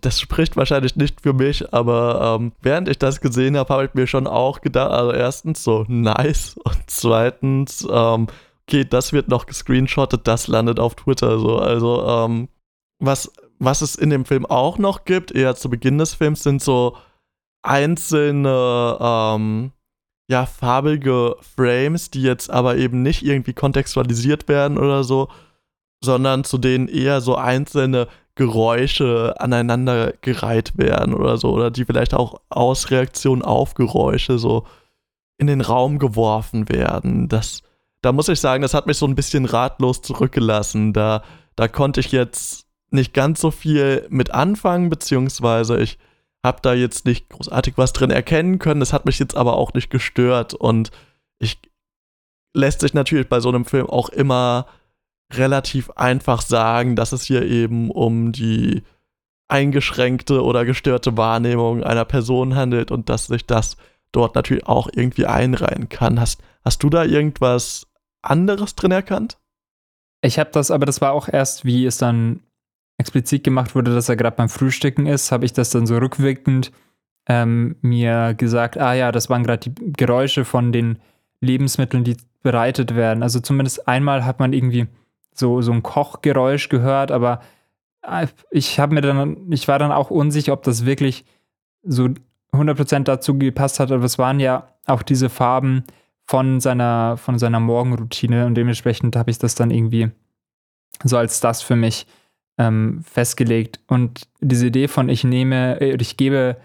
[0.00, 3.94] Das spricht wahrscheinlich nicht für mich, aber ähm, während ich das gesehen habe, habe ich
[3.94, 8.28] mir schon auch gedacht, also erstens so nice und zweitens, ähm,
[8.68, 11.58] okay, das wird noch gescreenshottet, das landet auf Twitter so.
[11.58, 12.48] Also, ähm,
[12.98, 16.62] was, was es in dem Film auch noch gibt, eher zu Beginn des Films, sind
[16.62, 16.96] so
[17.62, 19.72] einzelne ähm,
[20.28, 25.28] ja, farbige Frames, die jetzt aber eben nicht irgendwie kontextualisiert werden oder so,
[26.02, 32.40] sondern zu denen eher so einzelne Geräusche aneinandergereiht werden oder so, oder die vielleicht auch
[32.50, 34.66] aus Reaktion auf Geräusche so
[35.38, 37.28] in den Raum geworfen werden.
[37.28, 37.62] Das,
[38.06, 40.92] da muss ich sagen, das hat mich so ein bisschen ratlos zurückgelassen.
[40.92, 41.24] Da,
[41.56, 45.98] da konnte ich jetzt nicht ganz so viel mit anfangen, beziehungsweise ich
[46.44, 48.78] habe da jetzt nicht großartig was drin erkennen können.
[48.78, 50.92] Das hat mich jetzt aber auch nicht gestört und
[51.40, 51.58] ich
[52.54, 54.66] lässt sich natürlich bei so einem Film auch immer
[55.32, 58.84] relativ einfach sagen, dass es hier eben um die
[59.48, 63.76] eingeschränkte oder gestörte Wahrnehmung einer Person handelt und dass sich das
[64.12, 66.20] dort natürlich auch irgendwie einreihen kann.
[66.20, 67.88] Hast, hast du da irgendwas
[68.22, 69.38] anderes drin erkannt?
[70.22, 72.40] Ich habe das, aber das war auch erst, wie es dann
[72.98, 76.72] explizit gemacht wurde, dass er gerade beim Frühstücken ist, habe ich das dann so rückwirkend
[77.28, 80.98] ähm, mir gesagt, ah ja, das waren gerade die Geräusche von den
[81.40, 83.22] Lebensmitteln, die bereitet werden.
[83.22, 84.86] Also zumindest einmal hat man irgendwie
[85.32, 87.40] so, so ein Kochgeräusch gehört, aber
[88.02, 91.24] äh, ich habe mir dann, ich war dann auch unsicher, ob das wirklich
[91.82, 92.08] so
[92.52, 95.84] 100% dazu gepasst hat, aber es waren ja auch diese Farben
[96.26, 100.10] von seiner, von seiner Morgenroutine und dementsprechend habe ich das dann irgendwie
[101.04, 102.06] so als das für mich
[102.58, 103.80] ähm, festgelegt.
[103.86, 106.56] Und diese Idee von ich nehme, äh, ich gebe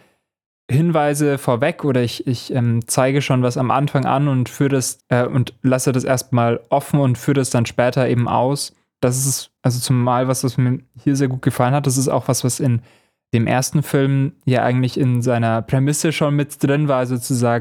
[0.70, 5.00] Hinweise vorweg oder ich, ich ähm, zeige schon was am Anfang an und führe das
[5.10, 8.74] äh, und lasse das erstmal offen und führe das dann später eben aus.
[9.02, 11.88] Das ist also zumal was, was mir hier sehr gut gefallen hat.
[11.88, 12.82] Das ist auch was, was in
[13.34, 17.16] dem ersten Film ja eigentlich in seiner Prämisse schon mit drin war, also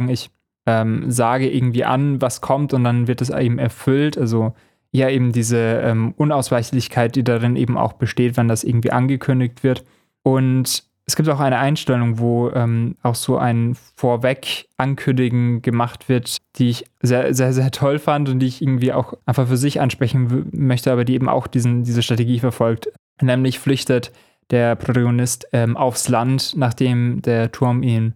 [0.09, 0.30] ich
[0.70, 4.16] ähm, sage irgendwie an, was kommt und dann wird es eben erfüllt.
[4.16, 4.54] Also
[4.92, 9.84] ja, eben diese ähm, Unausweichlichkeit, die darin eben auch besteht, wenn das irgendwie angekündigt wird.
[10.22, 16.70] Und es gibt auch eine Einstellung, wo ähm, auch so ein Vorweg-Ankündigen gemacht wird, die
[16.70, 20.48] ich sehr, sehr, sehr toll fand und die ich irgendwie auch einfach für sich ansprechen
[20.52, 22.92] möchte, aber die eben auch diesen, diese Strategie verfolgt.
[23.20, 24.12] Nämlich flüchtet
[24.50, 28.14] der Protagonist ähm, aufs Land, nachdem der Turm ihn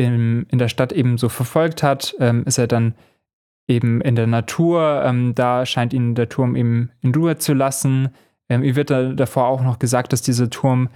[0.00, 2.94] in, in der Stadt eben so verfolgt hat, ähm, ist er dann
[3.68, 5.02] eben in der Natur.
[5.04, 8.08] Ähm, da scheint ihn der Turm eben in Ruhe zu lassen.
[8.48, 10.88] Ähm, ihm wird da davor auch noch gesagt, dass dieser Turm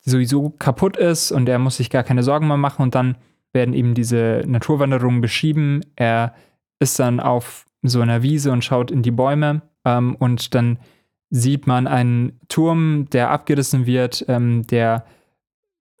[0.00, 2.82] sowieso kaputt ist und er muss sich gar keine Sorgen mehr machen.
[2.82, 3.16] Und dann
[3.52, 5.80] werden eben diese Naturwanderungen beschrieben.
[5.96, 6.34] Er
[6.78, 10.78] ist dann auf so einer Wiese und schaut in die Bäume ähm, und dann
[11.30, 15.04] sieht man einen Turm, der abgerissen wird, ähm, der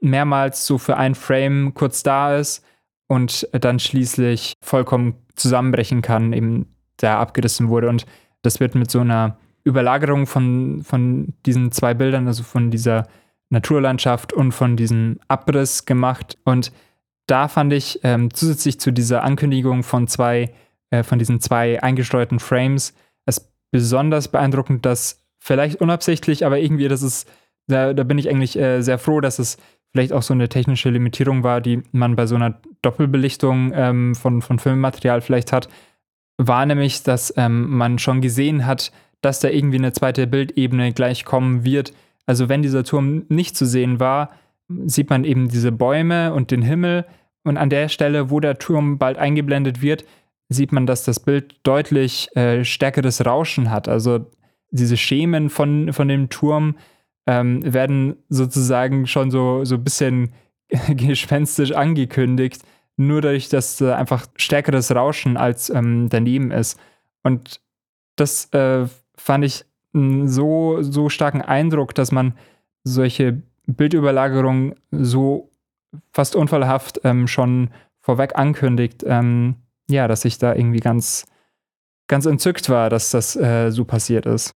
[0.04, 2.64] mehrmals so für ein Frame kurz da ist
[3.08, 7.88] und dann schließlich vollkommen zusammenbrechen kann, eben der abgerissen wurde.
[7.88, 8.06] Und
[8.42, 13.08] das wird mit so einer Überlagerung von, von diesen zwei Bildern, also von dieser
[13.50, 16.38] Naturlandschaft und von diesem Abriss gemacht.
[16.44, 16.72] Und
[17.26, 20.52] da fand ich ähm, zusätzlich zu dieser Ankündigung von zwei,
[20.90, 22.94] äh, von diesen zwei eingesteuerten Frames,
[23.24, 27.28] es besonders beeindruckend, dass vielleicht unabsichtlich, aber irgendwie, das ist,
[27.66, 29.56] da, da bin ich eigentlich äh, sehr froh, dass es
[29.94, 34.42] vielleicht auch so eine technische Limitierung war, die man bei so einer Doppelbelichtung ähm, von,
[34.42, 35.68] von Filmmaterial vielleicht hat,
[36.36, 38.90] war nämlich, dass ähm, man schon gesehen hat,
[39.20, 41.92] dass da irgendwie eine zweite Bildebene gleich kommen wird.
[42.26, 44.30] Also wenn dieser Turm nicht zu sehen war,
[44.84, 47.06] sieht man eben diese Bäume und den Himmel.
[47.44, 50.04] Und an der Stelle, wo der Turm bald eingeblendet wird,
[50.48, 53.88] sieht man, dass das Bild deutlich äh, stärkeres Rauschen hat.
[53.88, 54.26] Also
[54.72, 56.74] diese Schemen von, von dem Turm
[57.26, 60.32] ähm, werden sozusagen schon so, so ein bisschen
[60.88, 62.62] gespenstisch angekündigt,
[62.96, 66.78] nur dadurch, dass äh, einfach stärkeres Rauschen als ähm, daneben ist.
[67.22, 67.60] Und
[68.16, 69.64] das äh, fand ich
[69.94, 72.34] einen so, so starken Eindruck, dass man
[72.84, 75.50] solche Bildüberlagerungen so
[76.12, 77.70] fast unfallhaft ähm, schon
[78.00, 79.56] vorweg ankündigt, ähm,
[79.88, 81.26] ja, dass ich da irgendwie ganz,
[82.06, 84.54] ganz entzückt war, dass das äh, so passiert ist.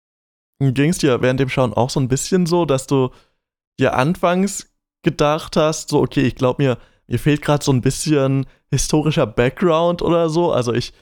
[0.61, 3.11] Ging es dir während dem Schauen auch so ein bisschen so, dass du
[3.79, 8.47] dir anfangs gedacht hast, so, okay, ich glaube mir, mir fehlt gerade so ein bisschen
[8.71, 10.93] historischer Background oder so, also ich,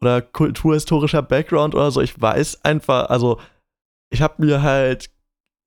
[0.00, 3.38] oder kulturhistorischer Background oder so, ich weiß einfach, also
[4.10, 5.10] ich habe mir halt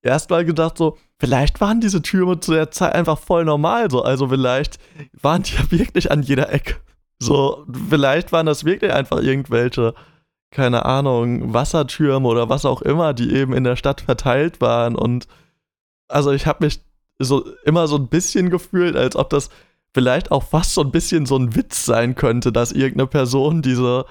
[0.02, 4.28] erstmal gedacht, so, vielleicht waren diese Türme zu der Zeit einfach voll normal, so, also
[4.28, 4.78] vielleicht
[5.20, 6.76] waren die ja wirklich an jeder Ecke.
[7.20, 9.94] So, vielleicht waren das wirklich einfach irgendwelche
[10.50, 14.96] keine Ahnung, Wassertürme oder was auch immer, die eben in der Stadt verteilt waren.
[14.96, 15.28] Und
[16.08, 16.80] also ich habe mich
[17.18, 19.50] so immer so ein bisschen gefühlt, als ob das
[19.92, 24.06] vielleicht auch fast so ein bisschen so ein Witz sein könnte, dass irgendeine Person diese,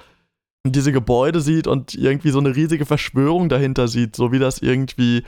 [0.64, 5.24] diese Gebäude sieht und irgendwie so eine riesige Verschwörung dahinter sieht, so wie das irgendwie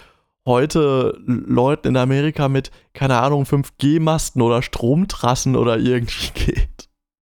[0.47, 6.90] heute Leuten in Amerika mit, keine Ahnung, 5G-Masten oder Stromtrassen oder irgendwie geht.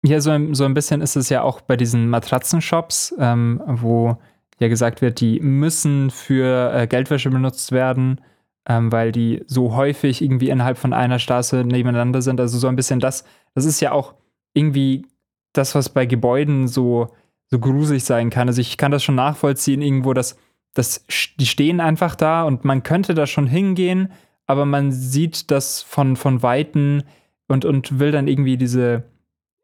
[0.03, 4.17] Ja, so ein, so ein bisschen ist es ja auch bei diesen Matratzenshops, ähm, wo
[4.59, 8.19] ja gesagt wird, die müssen für äh, Geldwäsche benutzt werden,
[8.67, 12.39] ähm, weil die so häufig irgendwie innerhalb von einer Straße nebeneinander sind.
[12.39, 14.15] Also so ein bisschen das, das ist ja auch
[14.53, 15.05] irgendwie
[15.53, 17.09] das, was bei Gebäuden so,
[17.47, 18.47] so gruselig sein kann.
[18.47, 20.35] Also ich kann das schon nachvollziehen, irgendwo, dass,
[20.73, 21.05] dass
[21.39, 24.11] die stehen einfach da und man könnte da schon hingehen,
[24.47, 27.03] aber man sieht das von, von Weitem
[27.47, 29.10] und, und will dann irgendwie diese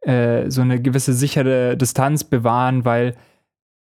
[0.07, 3.15] äh, so eine gewisse sichere Distanz bewahren, weil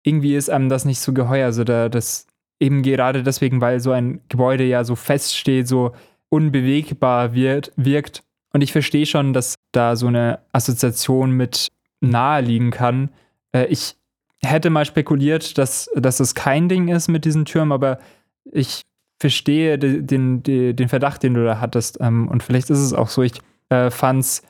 [0.02, 1.46] irgendwie ist einem das nicht so geheuer.
[1.46, 2.26] Also da, das
[2.60, 5.92] eben gerade deswegen, weil so ein Gebäude ja so feststeht, so
[6.28, 8.22] unbewegbar wird, wirkt.
[8.52, 11.68] Und ich verstehe schon, dass da so eine Assoziation mit
[12.00, 13.10] nahe liegen kann.
[13.52, 13.96] Äh, ich
[14.42, 17.98] hätte mal spekuliert, dass, dass es kein Ding ist mit diesen Türmen, aber
[18.44, 18.82] ich
[19.18, 21.98] verstehe den, den, den Verdacht, den du da hattest.
[22.00, 23.22] Ähm, und vielleicht ist es auch so.
[23.22, 23.40] Ich
[23.70, 24.42] äh, fand es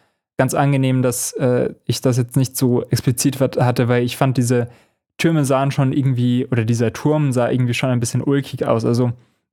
[0.43, 4.66] ganz angenehm, dass äh, ich das jetzt nicht so explizit hatte, weil ich fand, diese
[5.16, 8.84] Türme sahen schon irgendwie, oder dieser Turm sah irgendwie schon ein bisschen ulkig aus.
[8.84, 9.12] Also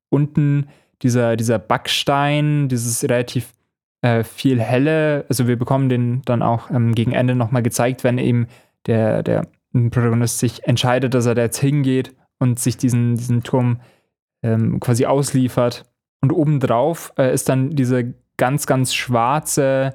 [0.09, 0.65] unten
[1.03, 3.53] dieser, dieser Backstein, dieses relativ
[4.01, 8.17] äh, viel helle, also wir bekommen den dann auch ähm, gegen Ende nochmal gezeigt, wenn
[8.17, 8.47] eben
[8.87, 13.79] der, der Protagonist sich entscheidet, dass er da jetzt hingeht und sich diesen, diesen Turm
[14.41, 15.83] ähm, quasi ausliefert.
[16.21, 19.93] Und obendrauf äh, ist dann diese ganz, ganz schwarze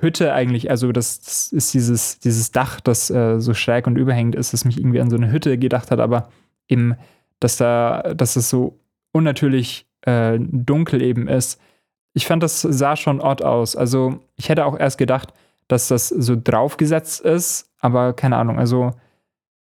[0.00, 4.34] Hütte eigentlich, also das, das ist dieses, dieses Dach, das äh, so schräg und überhängend
[4.34, 6.28] ist, das mich irgendwie an so eine Hütte gedacht hat, aber
[6.68, 6.96] eben,
[7.40, 8.78] dass da, dass es so
[9.12, 11.60] unnatürlich äh, dunkel eben ist.
[12.14, 13.76] Ich fand, das sah schon odd aus.
[13.76, 15.32] Also ich hätte auch erst gedacht,
[15.68, 18.58] dass das so draufgesetzt ist, aber keine Ahnung.
[18.58, 18.92] Also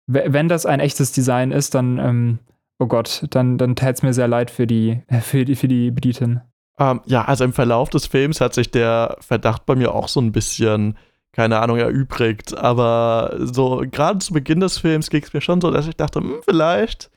[0.07, 2.39] wenn das ein echtes Design ist, dann, ähm,
[2.79, 5.91] oh Gott, dann, dann täte es mir sehr leid für die, für die, für die
[5.91, 6.41] Britin.
[6.79, 10.21] Ähm, ja, also im Verlauf des Films hat sich der Verdacht bei mir auch so
[10.21, 10.97] ein bisschen,
[11.33, 12.57] keine Ahnung, erübrigt.
[12.57, 16.21] Aber so gerade zu Beginn des Films ging es mir schon so, dass ich dachte,
[16.21, 17.11] hm, vielleicht,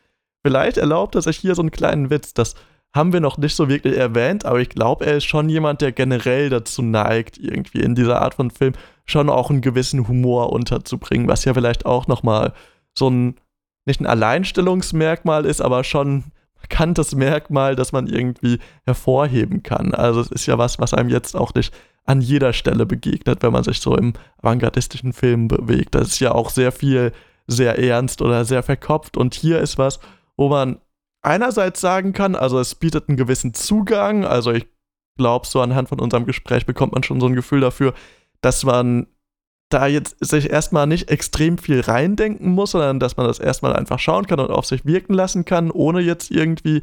[0.43, 2.33] vielleicht erlaubt er sich hier so einen kleinen Witz.
[2.33, 2.55] Das
[2.93, 5.91] haben wir noch nicht so wirklich erwähnt, aber ich glaube, er ist schon jemand, der
[5.91, 8.73] generell dazu neigt, irgendwie in dieser Art von Film
[9.05, 12.53] schon auch einen gewissen Humor unterzubringen, was ja vielleicht auch nochmal
[12.97, 13.35] so ein,
[13.85, 16.25] nicht ein Alleinstellungsmerkmal ist, aber schon
[16.61, 19.93] markantes Merkmal, das man irgendwie hervorheben kann.
[19.93, 21.73] Also es ist ja was, was einem jetzt auch nicht
[22.05, 25.95] an jeder Stelle begegnet, wenn man sich so im avantgardistischen Film bewegt.
[25.95, 27.11] Das ist ja auch sehr viel
[27.47, 29.99] sehr ernst oder sehr verkopft und hier ist was,
[30.37, 30.79] wo man
[31.21, 34.67] einerseits sagen kann, also es bietet einen gewissen Zugang, also ich
[35.17, 37.93] glaube, so anhand von unserem Gespräch bekommt man schon so ein Gefühl dafür,
[38.41, 39.07] dass man
[39.69, 43.99] da jetzt sich erstmal nicht extrem viel reindenken muss, sondern dass man das erstmal einfach
[43.99, 46.81] schauen kann und auf sich wirken lassen kann, ohne jetzt irgendwie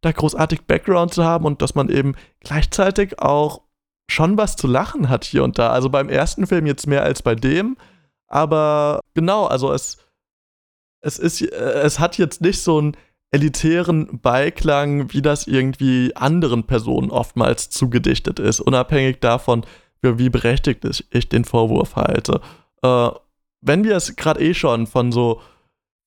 [0.00, 3.62] da großartig Background zu haben und dass man eben gleichzeitig auch
[4.08, 5.70] schon was zu lachen hat hier und da.
[5.70, 7.76] Also beim ersten Film jetzt mehr als bei dem,
[8.28, 9.98] aber genau, also es
[11.00, 12.96] es ist es hat jetzt nicht so einen
[13.30, 19.66] elitären Beiklang, wie das irgendwie anderen Personen oftmals zugedichtet ist, unabhängig davon,
[20.00, 22.40] für wie berechtigt ich den Vorwurf halte.
[22.82, 23.10] Äh,
[23.60, 25.40] wenn wir es gerade eh schon von so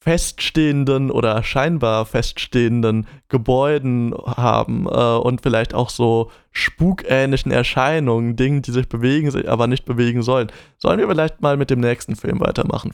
[0.03, 8.71] feststehenden oder scheinbar feststehenden Gebäuden haben äh, und vielleicht auch so spukähnlichen Erscheinungen, Dingen, die
[8.71, 12.39] sich bewegen, sich aber nicht bewegen sollen, sollen wir vielleicht mal mit dem nächsten Film
[12.39, 12.91] weitermachen.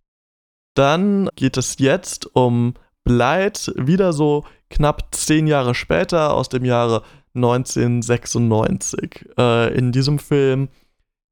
[0.75, 2.73] Dann geht es jetzt um
[3.05, 7.03] Bleit, wieder so knapp zehn Jahre später, aus dem Jahre
[7.35, 9.29] 1996.
[9.37, 10.67] Äh, in diesem Film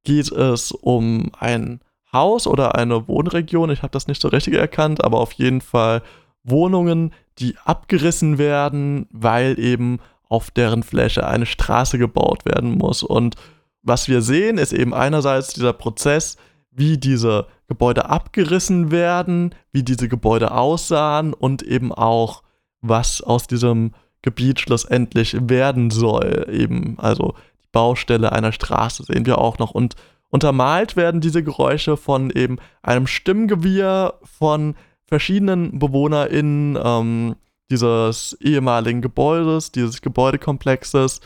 [0.06, 1.82] geht es um ein
[2.14, 3.70] Haus oder eine Wohnregion.
[3.70, 6.02] Ich habe das nicht so richtig erkannt, aber auf jeden Fall
[6.44, 10.00] Wohnungen, die abgerissen werden, weil eben
[10.30, 13.04] auf deren Fläche eine Straße gebaut werden muss.
[13.04, 13.36] Und
[13.82, 16.38] was wir sehen, ist eben einerseits dieser Prozess,
[16.72, 22.44] wie diese Gebäude abgerissen werden, wie diese Gebäude aussahen und eben auch,
[22.82, 26.48] was aus diesem Gebiet schlussendlich werden soll.
[26.52, 27.36] Eben, also
[27.76, 29.72] Baustelle einer Straße sehen wir auch noch.
[29.72, 29.96] Und
[30.30, 37.36] untermalt werden diese Geräusche von eben einem Stimmgewirr von verschiedenen BewohnerInnen ähm,
[37.70, 41.20] dieses ehemaligen Gebäudes, dieses Gebäudekomplexes.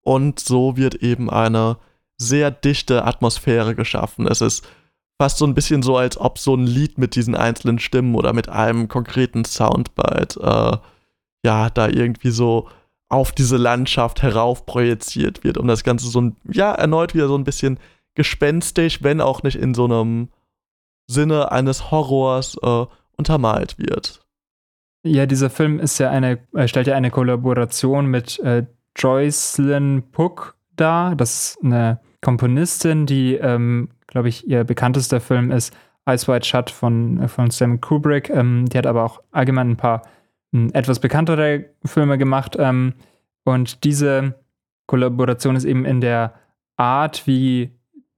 [0.00, 1.76] Und so wird eben eine
[2.16, 4.26] sehr dichte Atmosphäre geschaffen.
[4.26, 4.66] Es ist
[5.20, 8.32] fast so ein bisschen so, als ob so ein Lied mit diesen einzelnen Stimmen oder
[8.32, 10.78] mit einem konkreten Soundbite, äh,
[11.44, 12.70] ja, da irgendwie so
[13.12, 17.44] auf diese Landschaft heraufprojiziert wird, um das Ganze so ein, ja, erneut wieder so ein
[17.44, 17.78] bisschen
[18.14, 20.28] gespenstisch, wenn auch nicht in so einem
[21.06, 22.86] Sinne eines Horrors äh,
[23.16, 24.24] untermalt wird.
[25.04, 28.64] Ja, dieser Film ist ja eine, äh, stellt ja eine Kollaboration mit äh,
[28.96, 31.14] Joycelyn Puck dar.
[31.14, 35.74] Das ist eine Komponistin, die, ähm, glaube ich, ihr bekanntester Film ist
[36.08, 38.30] Ice White Shut von, äh, von Sam Kubrick.
[38.30, 40.02] Ähm, die hat aber auch allgemein ein paar
[40.72, 42.56] etwas bekanntere Filme gemacht.
[42.58, 42.94] Ähm,
[43.44, 44.34] und diese
[44.86, 46.34] Kollaboration ist eben in der
[46.76, 47.70] Art, wie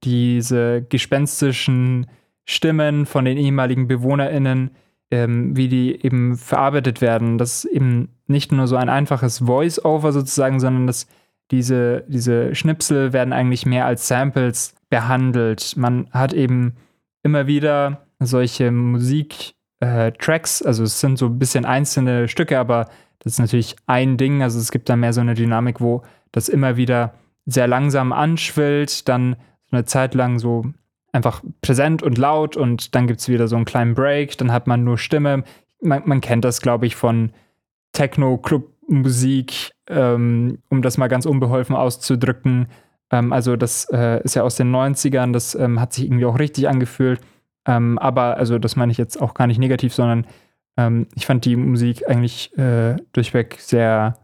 [0.03, 2.07] diese gespenstischen
[2.45, 4.71] Stimmen von den ehemaligen BewohnerInnen,
[5.11, 7.37] ähm, wie die eben verarbeitet werden.
[7.37, 11.07] Das ist eben nicht nur so ein einfaches Voice-Over sozusagen, sondern dass
[11.51, 15.75] diese, diese Schnipsel werden eigentlich mehr als Samples behandelt.
[15.77, 16.73] Man hat eben
[17.23, 20.61] immer wieder solche Musik äh, Tracks.
[20.61, 22.87] Also es sind so ein bisschen einzelne Stücke, aber
[23.19, 24.41] das ist natürlich ein Ding.
[24.41, 27.13] Also es gibt da mehr so eine Dynamik, wo das immer wieder
[27.45, 29.35] sehr langsam anschwillt, dann
[29.69, 30.65] so eine Zeit lang so
[31.11, 34.67] einfach präsent und laut und dann gibt es wieder so einen kleinen Break, dann hat
[34.67, 35.43] man nur Stimme.
[35.81, 37.31] Man, man kennt das, glaube ich, von
[37.93, 42.67] Techno-Club-Musik, ähm, um das mal ganz unbeholfen auszudrücken.
[43.11, 46.37] Ähm, also das äh, ist ja aus den 90ern, das ähm, hat sich irgendwie auch
[46.37, 47.21] richtig angefühlt.
[47.67, 50.25] Ähm, aber, also das meine ich jetzt auch gar nicht negativ, sondern
[50.77, 54.17] ähm, ich fand die Musik eigentlich äh, durchweg sehr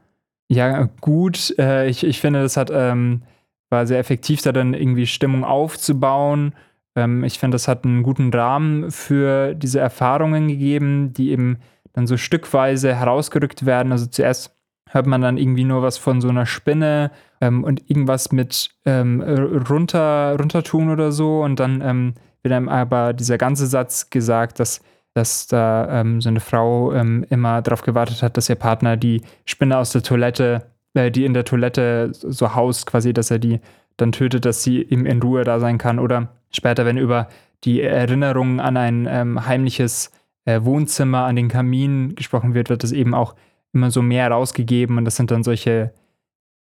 [0.48, 1.56] ja, gut.
[1.58, 3.24] Äh, ich, ich finde, das hat, ähm,
[3.70, 6.54] war sehr effektiv, da dann irgendwie Stimmung aufzubauen.
[6.96, 11.60] Ähm, ich finde, das hat einen guten Rahmen für diese Erfahrungen gegeben, die eben
[11.94, 13.94] dann so stückweise herausgerückt werden.
[13.94, 14.56] Also zuerst
[14.89, 19.22] hört man dann irgendwie nur was von so einer Spinne ähm, und irgendwas mit ähm,
[19.22, 21.42] runter, runtertun oder so.
[21.42, 22.14] Und dann ähm,
[22.44, 24.82] wird einem aber dieser ganze Satz gesagt, dass,
[25.14, 29.22] dass da ähm, so eine Frau ähm, immer darauf gewartet hat, dass ihr Partner die
[29.46, 33.60] Spinne aus der Toilette, äh, die in der Toilette so haust, quasi, dass er die
[33.98, 36.00] dann tötet, dass sie ihm in Ruhe da sein kann.
[36.00, 37.28] Oder später, wenn über
[37.64, 40.12] die Erinnerungen an ein ähm, heimliches
[40.46, 43.36] äh, Wohnzimmer, an den Kamin gesprochen wird, wird das eben auch
[43.74, 44.98] immer so mehr rausgegeben.
[44.98, 45.94] Und das sind dann solche,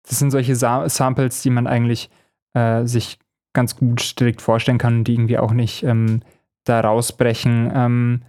[0.08, 2.10] das sind solche Sa Samples, die man eigentlich
[2.54, 3.18] äh, sich
[3.56, 6.20] ganz gut direkt vorstellen kann, die irgendwie auch nicht ähm,
[6.64, 7.72] da rausbrechen.
[7.74, 8.22] Ähm,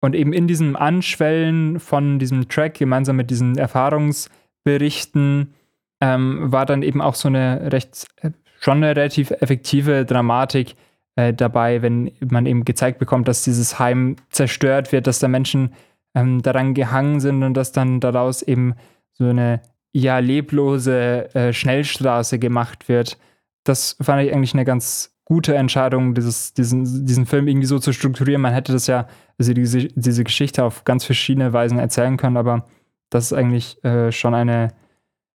[0.00, 5.52] und eben in diesem Anschwellen von diesem Track gemeinsam mit diesen Erfahrungsberichten
[6.00, 10.76] ähm, war dann eben auch so eine recht, äh, schon eine relativ effektive Dramatik
[11.16, 15.74] äh, dabei, wenn man eben gezeigt bekommt, dass dieses Heim zerstört wird, dass da Menschen
[16.14, 18.74] ähm, daran gehangen sind und dass dann daraus eben
[19.12, 19.60] so eine
[19.92, 23.18] ja leblose äh, Schnellstraße gemacht wird
[23.64, 27.92] das fand ich eigentlich eine ganz gute Entscheidung, dieses, diesen, diesen Film irgendwie so zu
[27.92, 28.42] strukturieren.
[28.42, 29.06] Man hätte das ja,
[29.38, 32.64] also diese, diese Geschichte auf ganz verschiedene Weisen erzählen können, aber
[33.10, 34.72] das ist eigentlich äh, schon eine,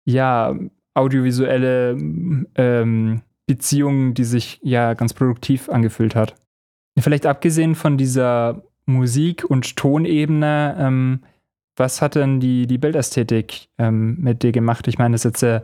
[0.04, 0.54] ja,
[0.94, 1.96] audiovisuelle
[2.56, 6.34] ähm, Beziehung, die sich ja ganz produktiv angefühlt hat.
[6.98, 11.20] Vielleicht abgesehen von dieser Musik- und Tonebene, ähm,
[11.76, 14.86] was hat denn die, die Bildästhetik ähm, mit dir gemacht?
[14.88, 15.60] Ich meine, das ist jetzt äh,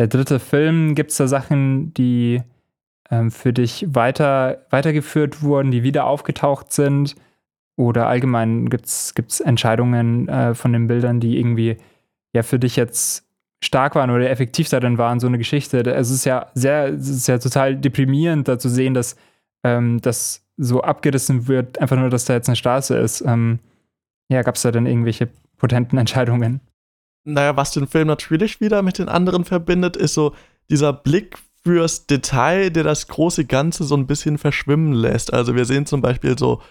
[0.00, 2.40] der dritte Film, gibt es da Sachen, die
[3.10, 7.16] ähm, für dich weiter, weitergeführt wurden, die wieder aufgetaucht sind?
[7.76, 11.76] Oder allgemein gibt es Entscheidungen äh, von den Bildern, die irgendwie
[12.32, 13.26] ja für dich jetzt
[13.62, 15.80] stark waren oder effektiv darin waren, so eine Geschichte.
[15.80, 19.16] Es ist ja sehr, es ist ja total deprimierend, da zu sehen, dass
[19.64, 23.20] ähm, das so abgerissen wird, einfach nur, dass da jetzt eine Straße ist.
[23.26, 23.58] Ähm,
[24.30, 25.28] ja, gab es da dann irgendwelche
[25.58, 26.60] potenten Entscheidungen?
[27.24, 30.34] Naja, was den Film natürlich wieder mit den anderen verbindet, ist so
[30.70, 35.32] dieser Blick fürs Detail, der das große Ganze so ein bisschen verschwimmen lässt.
[35.32, 36.62] Also wir sehen zum Beispiel so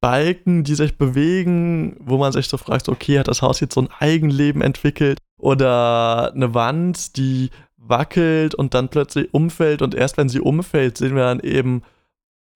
[0.00, 3.82] Balken, die sich bewegen, wo man sich so fragt, okay, hat das Haus jetzt so
[3.82, 5.18] ein Eigenleben entwickelt?
[5.36, 11.14] Oder eine Wand, die wackelt und dann plötzlich umfällt und erst wenn sie umfällt, sehen
[11.14, 11.82] wir dann eben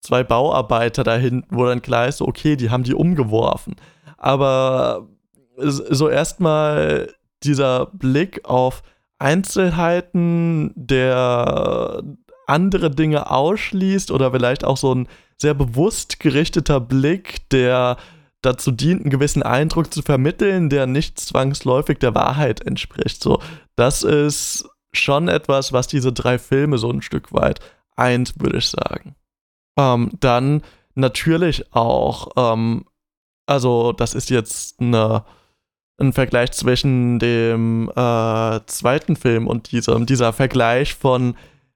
[0.00, 3.76] zwei Bauarbeiter da hinten, wo dann klar ist, okay, die haben die umgeworfen.
[4.16, 5.08] Aber
[5.56, 7.14] so erstmal
[7.44, 8.82] dieser Blick auf
[9.18, 12.02] Einzelheiten, der
[12.46, 15.08] andere Dinge ausschließt oder vielleicht auch so ein
[15.40, 17.96] sehr bewusst gerichteter Blick, der
[18.42, 23.22] dazu dient, einen gewissen Eindruck zu vermitteln, der nicht zwangsläufig der Wahrheit entspricht.
[23.22, 23.40] So,
[23.76, 27.60] das ist schon etwas, was diese drei Filme so ein Stück weit
[27.96, 29.14] eint, würde ich sagen.
[29.78, 30.62] Ähm, dann
[30.94, 32.84] natürlich auch, ähm,
[33.46, 35.24] also das ist jetzt eine
[35.98, 40.06] ein Vergleich zwischen dem äh, zweiten Film und diesem.
[40.06, 41.34] Dieser Vergleich von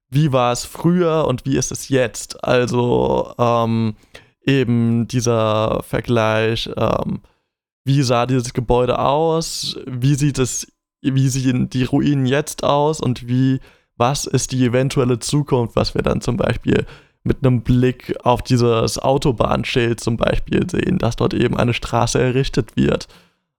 [0.08, 2.42] wie war es früher und wie ist es jetzt.
[2.44, 3.94] Also ähm,
[4.44, 7.20] eben dieser Vergleich, ähm,
[7.84, 10.66] wie sah dieses Gebäude aus, wie sieht es,
[11.02, 13.60] wie sehen die Ruinen jetzt aus und wie,
[13.96, 16.86] was ist die eventuelle Zukunft, was wir dann zum Beispiel
[17.24, 22.76] mit einem Blick auf dieses Autobahnschild zum Beispiel sehen, dass dort eben eine Straße errichtet
[22.76, 23.08] wird.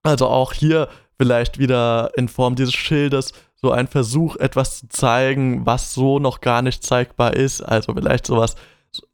[0.08, 0.88] Also auch hier
[1.20, 6.40] vielleicht wieder in Form dieses Schildes so ein Versuch, etwas zu zeigen, was so noch
[6.40, 7.60] gar nicht zeigbar ist.
[7.60, 8.54] Also vielleicht sowas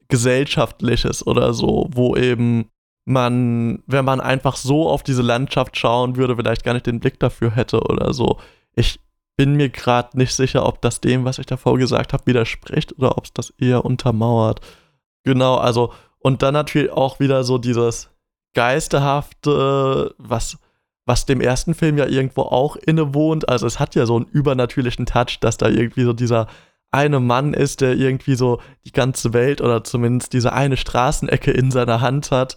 [0.09, 2.71] gesellschaftliches oder so, wo eben
[3.07, 7.19] man, wenn man einfach so auf diese Landschaft schauen würde, vielleicht gar nicht den Blick
[7.21, 8.39] dafür hätte oder so.
[8.75, 9.01] Ich
[9.37, 13.17] bin mir gerade nicht sicher, ob das dem, was ich davor gesagt habe, widerspricht oder
[13.19, 14.61] ob es das eher untermauert.
[15.25, 18.11] Genau, also und dann natürlich auch wieder so dieses
[18.55, 20.59] Geisterhafte, was
[21.07, 23.49] was dem ersten Film ja irgendwo auch innewohnt.
[23.49, 26.47] Also es hat ja so einen übernatürlichen Touch, dass da irgendwie so dieser
[26.91, 31.71] eine Mann ist, der irgendwie so die ganze Welt oder zumindest diese eine Straßenecke in
[31.71, 32.57] seiner Hand hat.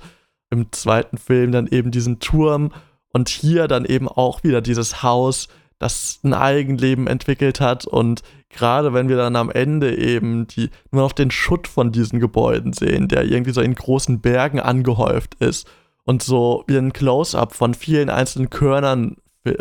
[0.49, 2.71] im zweiten Film dann eben diesen Turm
[3.11, 8.93] und hier dann eben auch wieder dieses Haus, das ein Eigenleben entwickelt hat und gerade
[8.93, 13.09] wenn wir dann am Ende eben die nur noch den Schutt von diesen Gebäuden sehen,
[13.09, 15.67] der irgendwie so in großen Bergen angehäuft ist
[16.07, 19.51] und so wie ein Close-up von vielen einzelnen Körnern äh,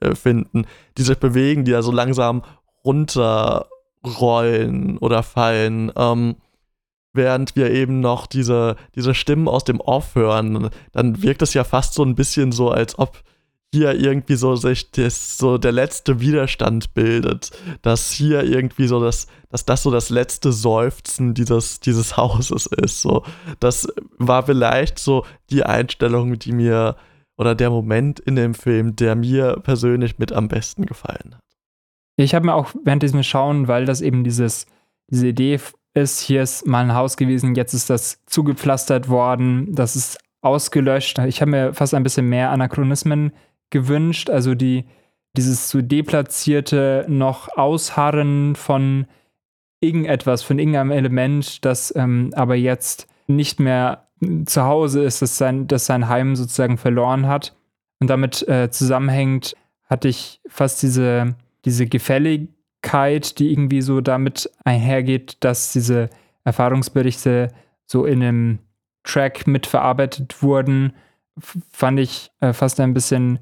[0.00, 0.64] äh, finden,
[0.96, 2.42] die sich bewegen, die da so langsam
[2.86, 5.92] runterrollen oder fallen.
[5.94, 6.36] Ähm,
[7.12, 11.64] während wir eben noch diese, diese Stimmen aus dem Off hören, dann wirkt es ja
[11.64, 13.22] fast so ein bisschen so, als ob
[13.74, 17.50] hier irgendwie so sich das, so der letzte Widerstand bildet,
[17.82, 23.02] dass hier irgendwie so das, dass das so das letzte Seufzen dieses, dieses Hauses ist.
[23.02, 23.24] So,
[23.58, 26.96] das war vielleicht so die Einstellung, die mir
[27.36, 31.42] oder der Moment in dem Film, der mir persönlich mit am besten gefallen hat.
[32.16, 34.66] Ich habe mir auch während diesem Schauen, weil das eben dieses,
[35.10, 35.58] diese Idee
[35.94, 41.18] ist, hier ist mal ein Haus gewesen, jetzt ist das zugepflastert worden, das ist ausgelöscht.
[41.20, 43.32] Ich habe mir fast ein bisschen mehr Anachronismen
[43.74, 44.84] gewünscht, also die,
[45.36, 49.06] dieses so deplatzierte noch Ausharren von
[49.80, 54.06] irgendetwas, von irgendeinem Element, das ähm, aber jetzt nicht mehr
[54.46, 57.54] zu Hause ist, das sein, das sein Heim sozusagen verloren hat.
[58.00, 59.54] Und damit äh, zusammenhängt,
[59.84, 66.10] hatte ich fast diese, diese Gefälligkeit die irgendwie so damit einhergeht, dass diese
[66.44, 67.48] Erfahrungsberichte
[67.86, 68.58] so in einem
[69.02, 70.92] Track mitverarbeitet wurden,
[71.70, 73.38] fand ich äh, fast ein bisschen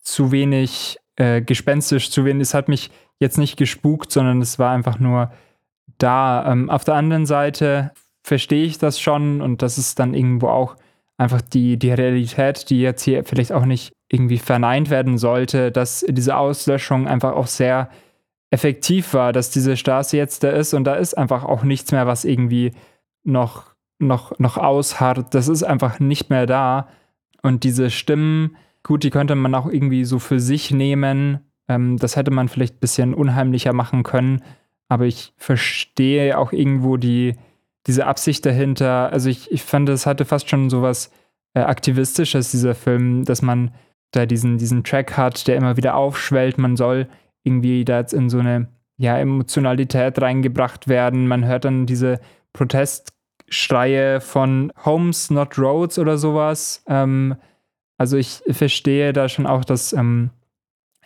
[0.00, 2.42] zu wenig äh, gespenstisch, zu wenig.
[2.42, 5.30] Es hat mich jetzt nicht gespukt, sondern es war einfach nur
[5.98, 6.50] da.
[6.50, 7.92] Ähm, auf der anderen Seite
[8.22, 10.76] verstehe ich das schon und das ist dann irgendwo auch
[11.16, 16.04] einfach die, die Realität, die jetzt hier vielleicht auch nicht irgendwie verneint werden sollte, dass
[16.08, 17.90] diese Auslöschung einfach auch sehr
[18.50, 22.06] effektiv war, dass diese Straße jetzt da ist und da ist einfach auch nichts mehr,
[22.06, 22.72] was irgendwie
[23.22, 25.34] noch, noch, noch ausharrt.
[25.34, 26.88] Das ist einfach nicht mehr da.
[27.42, 31.40] Und diese Stimmen, gut, die könnte man auch irgendwie so für sich nehmen.
[31.68, 34.42] Ähm, das hätte man vielleicht ein bisschen unheimlicher machen können.
[34.88, 37.36] Aber ich verstehe auch irgendwo die,
[37.86, 39.12] diese Absicht dahinter.
[39.12, 41.12] Also ich, ich fand, es hatte fast schon so was
[41.54, 43.72] äh, Aktivistisches, dieser Film, dass man
[44.12, 46.58] da diesen, diesen Track hat, der immer wieder aufschwellt.
[46.58, 47.08] Man soll
[47.44, 51.28] irgendwie da jetzt in so eine ja, Emotionalität reingebracht werden.
[51.28, 52.20] Man hört dann diese
[52.52, 56.82] Protestschreie von Homes, not Roads oder sowas.
[56.88, 57.36] Ähm,
[58.00, 60.30] also ich verstehe da schon auch, dass ähm,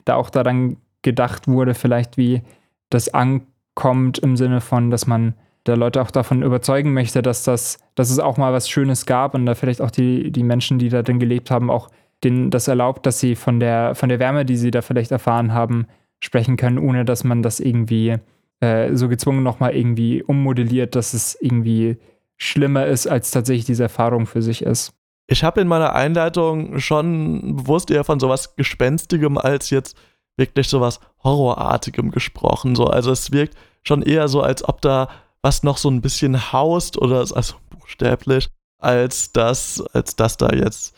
[0.05, 2.43] da auch daran gedacht wurde, vielleicht wie
[2.89, 5.35] das ankommt im Sinne von, dass man
[5.65, 9.35] da Leute auch davon überzeugen möchte, dass das, dass es auch mal was Schönes gab
[9.35, 11.89] und da vielleicht auch die, die Menschen, die da drin gelebt haben, auch
[12.23, 15.53] denen das erlaubt, dass sie von der, von der Wärme, die sie da vielleicht erfahren
[15.53, 15.89] haben,
[16.21, 18.19] sprechen können, ohne dass man das irgendwie
[18.61, 21.97] äh, so gezwungen nochmal irgendwie ummodelliert, dass es irgendwie
[22.37, 24.95] schlimmer ist, als tatsächlich diese Erfahrung für sich ist.
[25.27, 29.97] Ich habe in meiner Einleitung schon bewusst eher von sowas Gespenstigem als jetzt
[30.37, 32.75] wirklich sowas Horrorartigem gesprochen.
[32.77, 35.09] So, also es wirkt schon eher so, als ob da
[35.43, 38.49] was noch so ein bisschen haust oder also buchstäblich,
[38.79, 40.95] als dass, als dass da jetzt,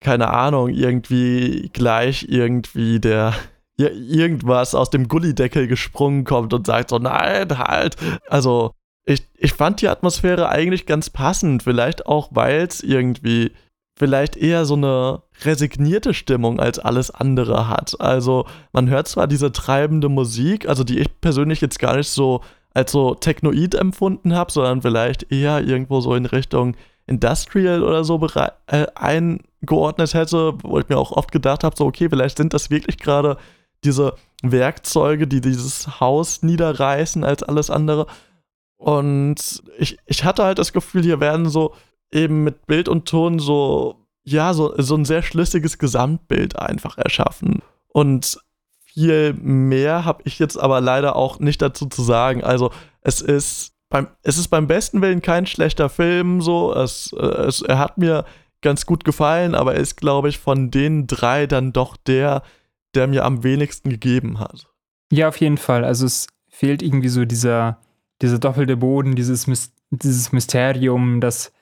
[0.00, 3.34] keine Ahnung, irgendwie gleich irgendwie der
[3.76, 7.96] irgendwas aus dem Gullideckel gesprungen kommt und sagt so, nein, halt.
[8.28, 8.72] Also,
[9.04, 11.62] ich, ich fand die Atmosphäre eigentlich ganz passend.
[11.62, 13.52] Vielleicht auch, weil es irgendwie
[13.96, 18.00] vielleicht eher so eine resignierte Stimmung als alles andere hat.
[18.00, 22.40] Also, man hört zwar diese treibende Musik, also die ich persönlich jetzt gar nicht so
[22.72, 26.76] als so Technoid empfunden habe, sondern vielleicht eher irgendwo so in Richtung
[27.06, 28.24] Industrial oder so
[28.68, 32.70] äh, eingeordnet hätte, wo ich mir auch oft gedacht habe, so okay, vielleicht sind das
[32.70, 33.36] wirklich gerade
[33.84, 38.06] diese Werkzeuge, die dieses Haus niederreißen als alles andere.
[38.80, 41.74] Und ich, ich hatte halt das Gefühl, hier werden so
[42.10, 47.60] eben mit Bild und Ton so, ja, so, so ein sehr schlüssiges Gesamtbild einfach erschaffen.
[47.88, 48.38] Und
[48.86, 52.42] viel mehr habe ich jetzt aber leider auch nicht dazu zu sagen.
[52.42, 52.70] Also
[53.02, 56.72] es ist beim, es ist beim besten Willen kein schlechter Film, so.
[56.72, 58.24] Es, es, er hat mir
[58.62, 62.42] ganz gut gefallen, aber er ist, glaube ich, von den drei dann doch der,
[62.94, 64.68] der mir am wenigsten gegeben hat.
[65.12, 65.84] Ja, auf jeden Fall.
[65.84, 67.78] Also es fehlt irgendwie so dieser,
[68.22, 69.46] dieser doppelte Boden, dieses,
[69.90, 71.52] dieses Mysterium, dass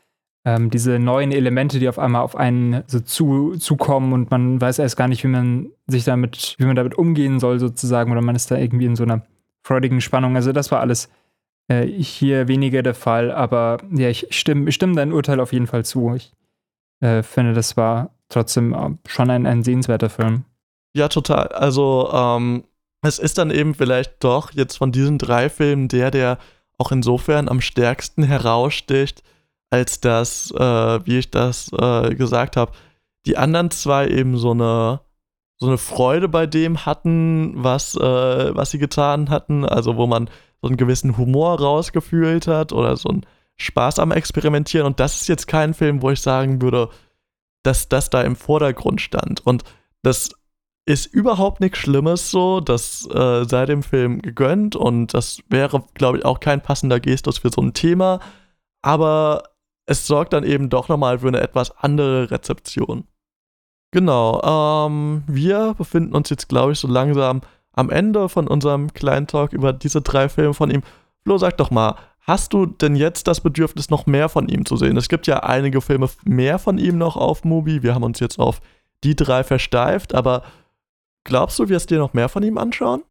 [0.44, 4.78] ähm, diese neuen Elemente, die auf einmal auf einen so zu, zukommen und man weiß
[4.78, 8.36] erst gar nicht, wie man sich damit, wie man damit umgehen soll, sozusagen, oder man
[8.36, 9.22] ist da irgendwie in so einer
[9.62, 10.36] freudigen Spannung.
[10.36, 11.10] Also das war alles
[11.68, 15.66] äh, hier weniger der Fall, aber ja, ich stimme, ich stimme dein Urteil auf jeden
[15.66, 16.14] Fall zu.
[16.14, 16.32] Ich
[17.00, 20.44] äh, finde, das war trotzdem äh, schon ein, ein sehenswerter Film.
[20.94, 21.48] Ja, total.
[21.48, 22.64] Also, ähm,
[23.02, 26.38] es ist dann eben vielleicht doch jetzt von diesen drei Filmen der, der
[26.78, 29.22] auch insofern am stärksten heraussticht,
[29.70, 32.72] als dass, äh, wie ich das äh, gesagt habe,
[33.26, 35.00] die anderen zwei eben so eine
[35.60, 40.30] so eine Freude bei dem hatten, was, äh, was sie getan hatten, also wo man
[40.62, 43.26] so einen gewissen Humor rausgefühlt hat oder so einen
[43.56, 44.86] Spaß am Experimentieren.
[44.86, 46.90] Und das ist jetzt kein Film, wo ich sagen würde,
[47.64, 49.44] dass das da im Vordergrund stand.
[49.44, 49.64] Und
[50.02, 50.30] das
[50.88, 56.16] ist überhaupt nichts Schlimmes so, das äh, sei dem Film gegönnt und das wäre, glaube
[56.18, 58.20] ich, auch kein passender Gestus für so ein Thema.
[58.80, 59.42] Aber
[59.84, 63.04] es sorgt dann eben doch nochmal für eine etwas andere Rezeption.
[63.90, 69.26] Genau, ähm, wir befinden uns jetzt, glaube ich, so langsam am Ende von unserem kleinen
[69.26, 70.80] Talk über diese drei Filme von ihm.
[71.22, 74.76] Flo, sag doch mal, hast du denn jetzt das Bedürfnis, noch mehr von ihm zu
[74.76, 74.96] sehen?
[74.96, 77.82] Es gibt ja einige Filme mehr von ihm noch auf Mubi.
[77.82, 78.62] Wir haben uns jetzt auf
[79.04, 80.42] die drei versteift, aber
[81.28, 83.02] glaubst du, wirst dir noch mehr von ihm anschauen?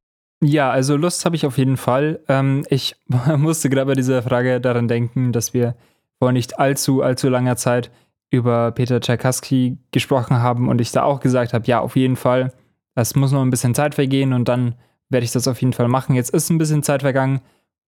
[0.43, 2.19] Ja, also Lust habe ich auf jeden Fall.
[2.27, 2.95] Ähm, ich
[3.37, 5.75] musste gerade bei dieser Frage daran denken, dass wir
[6.19, 7.91] vor nicht allzu, allzu langer Zeit
[8.29, 12.51] über Peter Tchaikovsky gesprochen haben und ich da auch gesagt habe, ja, auf jeden Fall,
[12.95, 14.75] es muss noch ein bisschen Zeit vergehen und dann
[15.09, 16.15] werde ich das auf jeden Fall machen.
[16.15, 17.41] Jetzt ist ein bisschen Zeit vergangen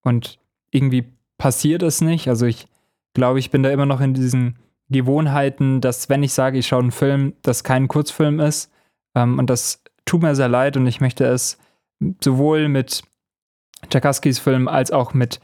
[0.04, 0.40] und
[0.72, 1.06] irgendwie
[1.38, 2.28] passiert es nicht.
[2.30, 2.68] Also ich
[3.14, 4.58] glaube, ich bin da immer noch in diesen
[4.90, 8.72] Gewohnheiten, dass wenn ich sage, ich schaue einen Film, das kein Kurzfilm ist.
[9.16, 11.58] Ähm, und das tut mir sehr leid und ich möchte es
[12.24, 13.04] sowohl mit
[13.90, 15.40] Tchaikovskys Film als auch mit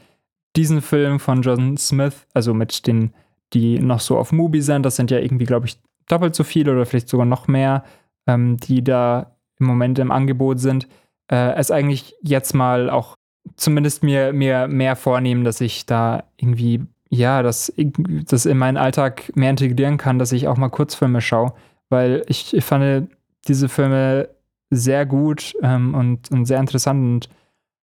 [0.56, 3.12] diesen Film von John Smith, also mit den
[3.52, 4.82] die noch so auf Mubi sind.
[4.84, 7.84] Das sind ja irgendwie, glaube ich, doppelt so viele oder vielleicht sogar noch mehr,
[8.26, 10.88] ähm, die da im Moment im Angebot sind.
[11.30, 13.14] Äh, es eigentlich jetzt mal auch
[13.54, 19.30] zumindest mir, mir mehr vornehmen, dass ich da irgendwie, ja, das, das in meinen Alltag
[19.36, 21.52] mehr integrieren kann, dass ich auch mal Kurzfilme schaue.
[21.88, 23.08] Weil ich, ich fand
[23.46, 24.28] diese Filme
[24.70, 27.28] sehr gut ähm, und, und sehr interessant und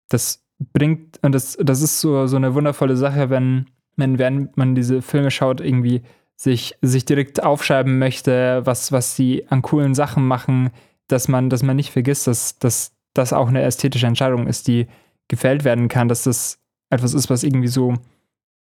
[0.08, 3.66] das bringt, und das, das ist so, so eine wundervolle Sache, wenn
[3.96, 6.02] man, während man diese Filme schaut, irgendwie
[6.36, 10.70] sich, sich direkt aufschreiben möchte, was, was sie an coolen Sachen machen,
[11.08, 14.86] dass man, dass man nicht vergisst, dass, dass das auch eine ästhetische Entscheidung ist, die
[15.28, 16.58] gefällt werden kann, dass das
[16.90, 17.94] etwas ist, was irgendwie so,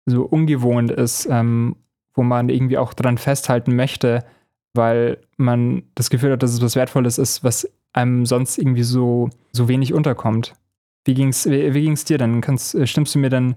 [0.05, 1.75] so ungewohnt ist, ähm,
[2.13, 4.25] wo man irgendwie auch dran festhalten möchte,
[4.73, 9.29] weil man das Gefühl hat, dass es was Wertvolles ist, was einem sonst irgendwie so,
[9.51, 10.53] so wenig unterkommt.
[11.05, 12.41] Wie ging's, wie, wie ging's dir dann?
[12.41, 13.55] Kannst, stimmst du mir dann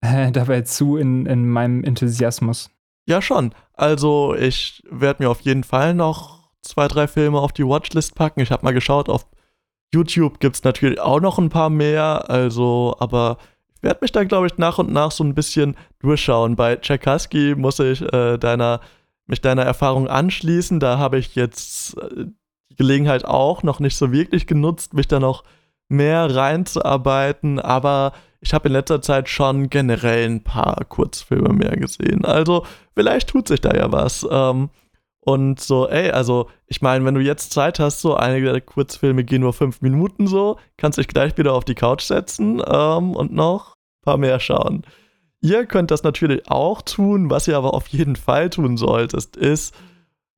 [0.00, 2.70] dabei zu in, in meinem Enthusiasmus.
[3.06, 3.54] Ja, schon.
[3.72, 8.40] Also, ich werde mir auf jeden Fall noch zwei, drei Filme auf die Watchlist packen.
[8.40, 9.26] Ich habe mal geschaut, auf
[9.92, 12.28] YouTube gibt es natürlich auch noch ein paar mehr.
[12.28, 13.38] Also, aber
[13.76, 16.54] ich werde mich da, glaube ich, nach und nach so ein bisschen durchschauen.
[16.54, 18.80] Bei Tchaikovsky muss ich äh, deiner,
[19.26, 20.80] mich deiner Erfahrung anschließen.
[20.80, 22.26] Da habe ich jetzt äh,
[22.80, 25.44] Gelegenheit auch noch nicht so wirklich genutzt, mich da noch
[25.90, 27.58] mehr reinzuarbeiten.
[27.60, 32.24] Aber ich habe in letzter Zeit schon generell ein paar Kurzfilme mehr gesehen.
[32.24, 32.64] Also
[32.94, 34.26] vielleicht tut sich da ja was.
[34.30, 34.70] Ähm,
[35.20, 39.24] und so, ey, also ich meine, wenn du jetzt Zeit hast, so einige der Kurzfilme
[39.24, 43.30] gehen nur fünf Minuten so, kannst dich gleich wieder auf die Couch setzen ähm, und
[43.34, 44.86] noch ein paar mehr schauen.
[45.42, 49.74] Ihr könnt das natürlich auch tun, was ihr aber auf jeden Fall tun solltet, ist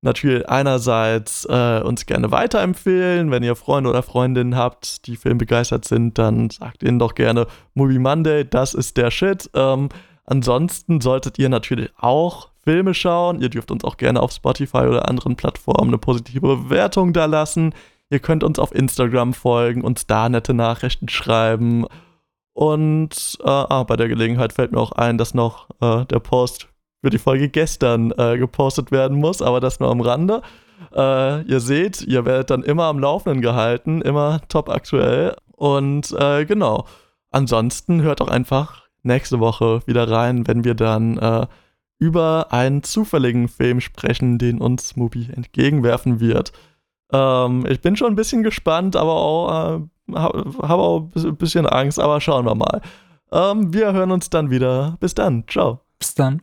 [0.03, 3.31] natürlich einerseits äh, uns gerne weiterempfehlen.
[3.31, 7.99] Wenn ihr Freunde oder Freundinnen habt, die filmbegeistert sind, dann sagt ihnen doch gerne Movie
[7.99, 9.49] Monday, das ist der Shit.
[9.55, 9.89] Ähm,
[10.25, 13.41] ansonsten solltet ihr natürlich auch Filme schauen.
[13.41, 17.75] Ihr dürft uns auch gerne auf Spotify oder anderen Plattformen eine positive Bewertung da lassen.
[18.11, 21.87] Ihr könnt uns auf Instagram folgen, uns da nette Nachrichten schreiben.
[22.53, 26.69] Und äh, ah, bei der Gelegenheit fällt mir auch ein, dass noch äh, der Post
[27.03, 30.43] für die Folge gestern äh, gepostet werden muss, aber das nur am Rande.
[30.95, 35.37] Äh, ihr seht, ihr werdet dann immer am Laufenden gehalten, immer top aktuell.
[35.57, 36.87] Und äh, genau.
[37.31, 41.47] Ansonsten hört auch einfach nächste Woche wieder rein, wenn wir dann äh,
[41.99, 46.53] über einen zufälligen Film sprechen, den uns Mubi entgegenwerfen wird.
[47.13, 51.67] Ähm, ich bin schon ein bisschen gespannt, aber auch äh, habe hab auch ein bisschen
[51.67, 52.81] Angst, aber schauen wir mal.
[53.31, 54.97] Ähm, wir hören uns dann wieder.
[55.01, 55.45] Bis dann.
[55.49, 55.81] Ciao.
[55.99, 56.43] Bis dann.